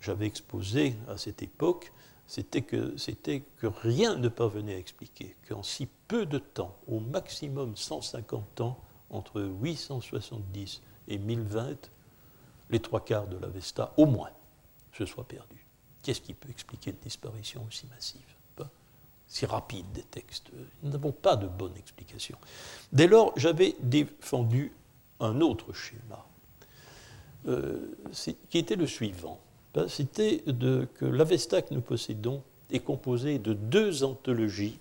[0.00, 1.92] j'avais exposé à cette époque,
[2.26, 6.98] c'était que, c'était que rien ne parvenait à expliquer qu'en si peu de temps, au
[6.98, 11.90] maximum 150 ans, entre 870 et 1020,
[12.70, 14.30] les trois quarts de l'Avesta, au moins,
[14.92, 15.64] se soient perdus.
[16.02, 18.20] Qu'est-ce qui peut expliquer une disparition aussi massive?
[19.28, 20.50] Si rapide des textes
[20.82, 22.38] Nous n'avons pas de bonne explication.
[22.92, 24.72] Dès lors, j'avais défendu
[25.18, 26.24] un autre schéma,
[27.48, 27.96] euh,
[28.48, 29.40] qui était le suivant.
[29.74, 30.44] Ben, c'était
[30.94, 34.78] que l'Avesta que nous possédons est composée de deux anthologies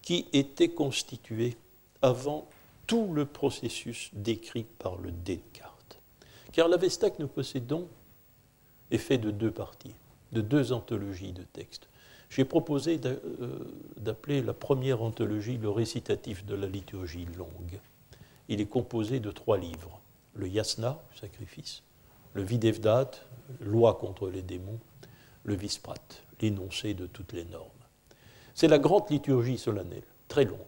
[0.00, 1.56] qui étaient constituées
[2.00, 2.48] avant
[2.86, 5.71] tout le processus décrit par le Descartes.
[6.52, 7.88] Car l'Avesta que nous possédons
[8.90, 9.94] est fait de deux parties,
[10.32, 11.88] de deux anthologies de textes.
[12.28, 13.18] J'ai proposé euh,
[13.96, 17.80] d'appeler la première anthologie le récitatif de la liturgie longue.
[18.48, 20.00] Il est composé de trois livres
[20.34, 21.82] le Yasna, sacrifice,
[22.34, 23.10] le Videvdat,
[23.60, 24.80] loi contre les démons,
[25.44, 25.94] le Visprat,
[26.40, 27.68] l'énoncé de toutes les normes.
[28.54, 30.58] C'est la grande liturgie solennelle, très longue,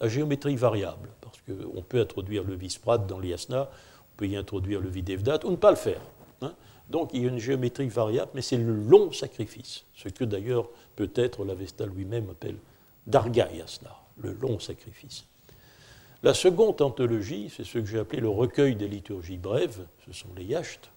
[0.00, 3.72] à géométrie variable, parce qu'on peut introduire le Visprat dans l'Yasna, on
[4.16, 6.00] peut y introduire le Videvdat, ou ne pas le faire.
[6.40, 6.54] Hein.
[6.88, 10.68] Donc il y a une géométrie variable, mais c'est le long sacrifice, ce que d'ailleurs
[10.96, 12.56] peut-être l'Avesta lui-même appelle
[13.06, 15.24] Darga Yasna, le long sacrifice.
[16.22, 20.28] La seconde anthologie, c'est ce que j'ai appelé le recueil des liturgies brèves, ce sont
[20.36, 20.90] les Yachts,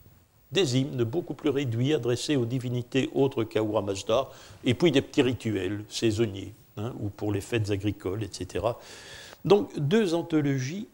[0.51, 4.29] des hymnes beaucoup plus réduits adressés aux divinités autres qu'Aura Mazda,
[4.63, 8.65] et puis des petits rituels saisonniers, hein, ou pour les fêtes agricoles, etc.
[9.43, 10.87] Donc deux anthologies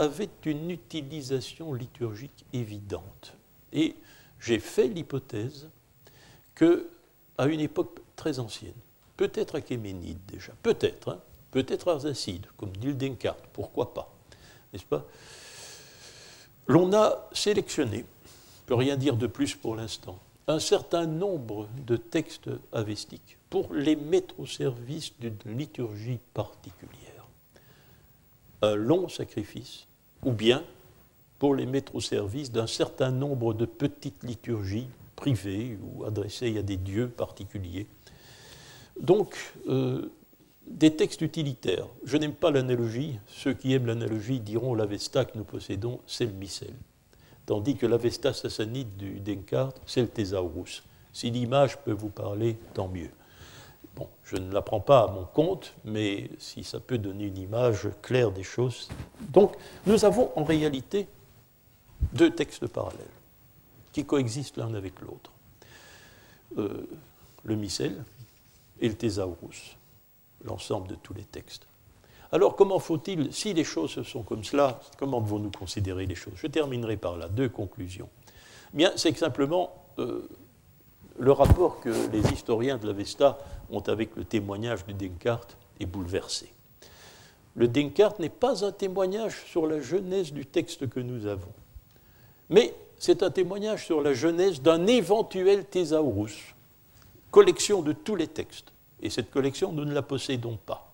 [0.00, 3.34] qui avaient une utilisation liturgique évidente.
[3.72, 3.94] Et
[4.38, 5.68] j'ai fait l'hypothèse
[6.54, 6.88] que,
[7.36, 8.72] à une époque très ancienne,
[9.16, 11.20] peut-être Achéménide déjà, peut-être, hein,
[11.50, 14.14] peut-être Arsacide, comme dit le Descartes, pourquoi pas,
[14.72, 15.06] n'est-ce pas
[16.66, 18.04] L'on a sélectionné
[18.70, 23.96] peux rien dire de plus pour l'instant, un certain nombre de textes avestiques pour les
[23.96, 27.26] mettre au service d'une liturgie particulière.
[28.62, 29.88] Un long sacrifice,
[30.24, 30.62] ou bien
[31.38, 36.62] pour les mettre au service d'un certain nombre de petites liturgies privées ou adressées à
[36.62, 37.86] des dieux particuliers.
[39.00, 39.36] Donc,
[39.68, 40.10] euh,
[40.66, 41.86] des textes utilitaires.
[42.04, 43.18] Je n'aime pas l'analogie.
[43.26, 46.74] Ceux qui aiment l'analogie diront l'Avesta que nous possédons, c'est le missel
[47.50, 50.84] tandis que l'Avesta sassanide du Descartes, c'est le Thésaurus.
[51.12, 53.10] Si l'image peut vous parler, tant mieux.
[54.24, 57.88] Je ne la prends pas à mon compte, mais si ça peut donner une image
[58.02, 58.88] claire des choses.
[59.20, 61.08] Donc, nous avons en réalité
[62.12, 63.06] deux textes parallèles
[63.92, 65.30] qui coexistent l'un avec l'autre.
[66.58, 66.88] Euh,
[67.44, 68.02] le Missel
[68.80, 69.76] et le Thésaurus,
[70.44, 71.66] l'ensemble de tous les textes.
[72.32, 76.34] Alors comment faut-il, si les choses sont comme cela, comment devons-nous considérer les choses?
[76.36, 78.08] Je terminerai par là, deux conclusions.
[78.72, 80.28] Bien, c'est que simplement euh,
[81.18, 83.38] le rapport que les historiens de l'Avesta
[83.70, 86.52] ont avec le témoignage de Descartes est bouleversé.
[87.54, 91.52] Le Descartes n'est pas un témoignage sur la genèse du texte que nous avons,
[92.48, 96.54] mais c'est un témoignage sur la genèse d'un éventuel thésaurus,
[97.30, 98.72] collection de tous les textes.
[99.02, 100.92] Et cette collection, nous ne la possédons pas.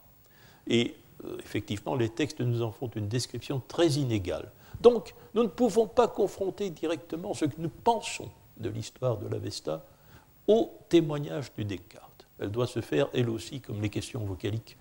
[0.68, 4.50] Et euh, effectivement, les textes nous en font une description très inégale.
[4.80, 9.84] Donc, nous ne pouvons pas confronter directement ce que nous pensons de l'histoire de l'Avesta
[10.46, 12.05] au témoignage du Descartes.
[12.38, 14.76] Elle doit se faire, elle aussi, comme les questions vocaliques,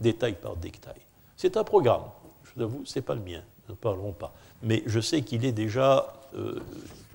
[0.00, 1.00] détail par détail.
[1.36, 2.04] C'est un programme,
[2.44, 4.34] je vous avoue, ce n'est pas le mien, nous ne parlerons pas.
[4.62, 6.60] Mais je sais qu'il est déjà, euh,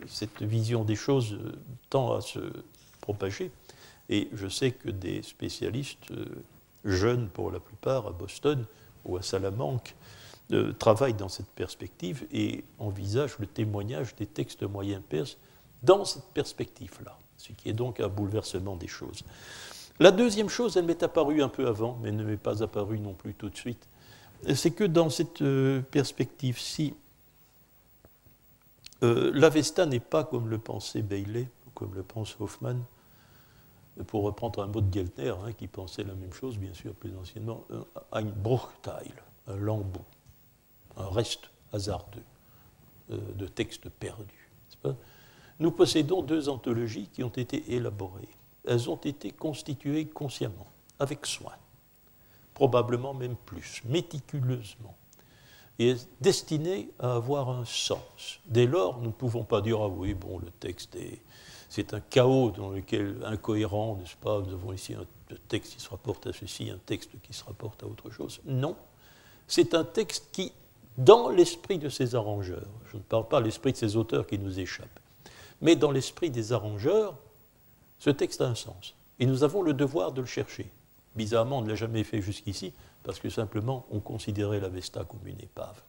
[0.08, 1.54] cette vision des choses euh,
[1.90, 2.40] tend à se
[3.02, 3.52] propager,
[4.10, 6.26] et je sais que des spécialistes, euh,
[6.86, 8.66] jeunes pour la plupart, à Boston
[9.06, 9.96] ou à Salamanque,
[10.80, 15.38] travaillent dans cette perspective et envisagent le témoignage des textes moyens perses
[15.82, 19.24] dans cette perspective-là, ce qui est donc un bouleversement des choses.
[20.00, 23.14] La deuxième chose, elle m'est apparue un peu avant, mais ne m'est pas apparue non
[23.14, 23.88] plus tout de suite,
[24.56, 26.96] c'est que dans cette euh, perspective-ci,
[29.04, 32.78] euh, l'Avesta n'est pas comme le pensait Bailey, ou comme le pense Hoffman,
[34.08, 37.16] pour reprendre un mot de Geltner, hein, qui pensait la même chose, bien sûr, plus
[37.18, 37.66] anciennement,
[38.12, 39.14] un Bruchteil,
[39.48, 40.06] un lambeau,
[40.98, 42.24] un reste hasardeux
[43.12, 44.50] euh, de textes perdus.
[45.62, 48.28] Nous possédons deux anthologies qui ont été élaborées
[48.68, 50.68] elles ont été constituées consciemment,
[51.00, 51.54] avec soin,
[52.54, 54.96] probablement même plus, méticuleusement,
[55.80, 58.40] et destinées à avoir un sens.
[58.46, 61.20] Dès lors, nous ne pouvons pas dire, ah oui, bon, le texte est,
[61.70, 65.06] c'est un chaos dans lequel, incohérent, n'est-ce pas, nous avons ici un
[65.48, 68.42] texte qui se rapporte à ceci, un texte qui se rapporte à autre chose.
[68.46, 68.76] Non,
[69.48, 70.52] c'est un texte qui,
[70.98, 74.60] dans l'esprit de ses arrangeurs, je ne parle pas l'esprit de ses auteurs qui nous
[74.60, 75.01] échappent,
[75.62, 77.18] mais dans l'esprit des arrangeurs,
[78.00, 78.96] ce texte a un sens.
[79.20, 80.72] Et nous avons le devoir de le chercher.
[81.16, 85.40] Bizarrement, on ne l'a jamais fait jusqu'ici, parce que simplement, on considérait l'Avesta comme une
[85.40, 85.82] épave.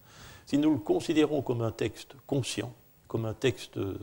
[0.47, 2.75] Si nous le considérons comme un texte conscient,
[3.09, 3.99] comme un texte euh,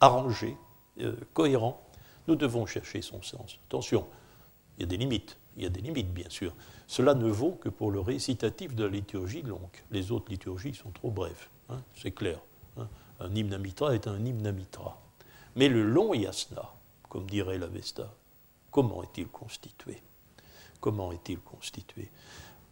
[0.00, 0.56] arrangé,
[1.00, 1.82] euh, cohérent,
[2.28, 3.58] nous devons chercher son sens.
[3.66, 4.06] Attention,
[4.76, 6.54] il y a des limites, il y a des limites bien sûr.
[6.86, 9.60] Cela ne vaut que pour le récitatif de la liturgie longue.
[9.90, 12.38] Les autres liturgies sont trop brèves, hein, c'est clair.
[12.76, 12.88] Hein.
[13.22, 15.00] Un hymne à mitra est un hymne à mitra.
[15.54, 16.72] Mais le long yasna,
[17.08, 18.12] comme dirait l'Avesta,
[18.70, 20.02] comment est-il constitué?
[20.80, 22.08] Comment est-il constitué?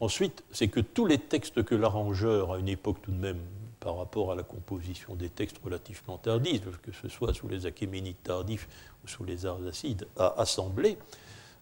[0.00, 3.40] Ensuite, c'est que tous les textes que l'arrangeur, à une époque tout de même,
[3.78, 8.22] par rapport à la composition des textes relativement tardifs, que ce soit sous les achéménides
[8.22, 8.68] tardifs
[9.04, 10.98] ou sous les arsacides, a assemblés,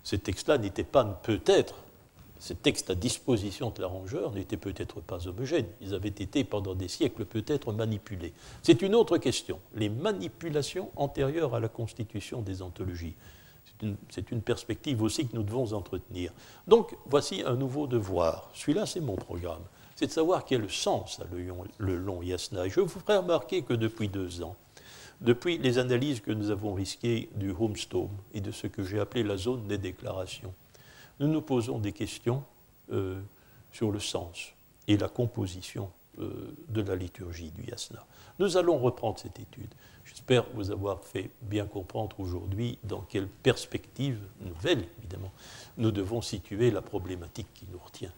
[0.02, 1.74] ces textes-là n'étaient pas peut-être
[2.38, 5.66] ces textes à disposition de l'arrangeur n'étaient peut-être pas homogènes.
[5.80, 8.32] Ils avaient été pendant des siècles peut-être manipulés.
[8.62, 9.58] C'est une autre question.
[9.74, 13.14] Les manipulations antérieures à la constitution des anthologies.
[14.08, 16.32] C'est une, perspective aussi que nous devons entretenir.
[16.66, 18.50] Donc, voici un nouveau devoir.
[18.54, 19.62] Celui-là, c'est mon programme.
[19.94, 21.46] C'est de savoir quel sens a le,
[21.78, 22.66] le long yasna.
[22.66, 24.56] Et je vous ferai remarquer que depuis deux ans,
[25.20, 29.22] depuis les analyses que nous avons risquées du homestone et de ce que j'ai appelé
[29.22, 30.54] la zone des déclarations,
[31.20, 32.42] nous nous posons des questions
[32.92, 33.20] euh,
[33.72, 34.52] sur le sens
[34.86, 38.04] et la composition euh, de la liturgie du yasna.
[38.38, 39.68] Nous allons reprendre cette étude.
[40.04, 45.32] J'espère vous avoir fait bien comprendre aujourd'hui dans quelle perspective nouvelle, évidemment,
[45.76, 48.12] nous devons situer la problématique qui nous retient.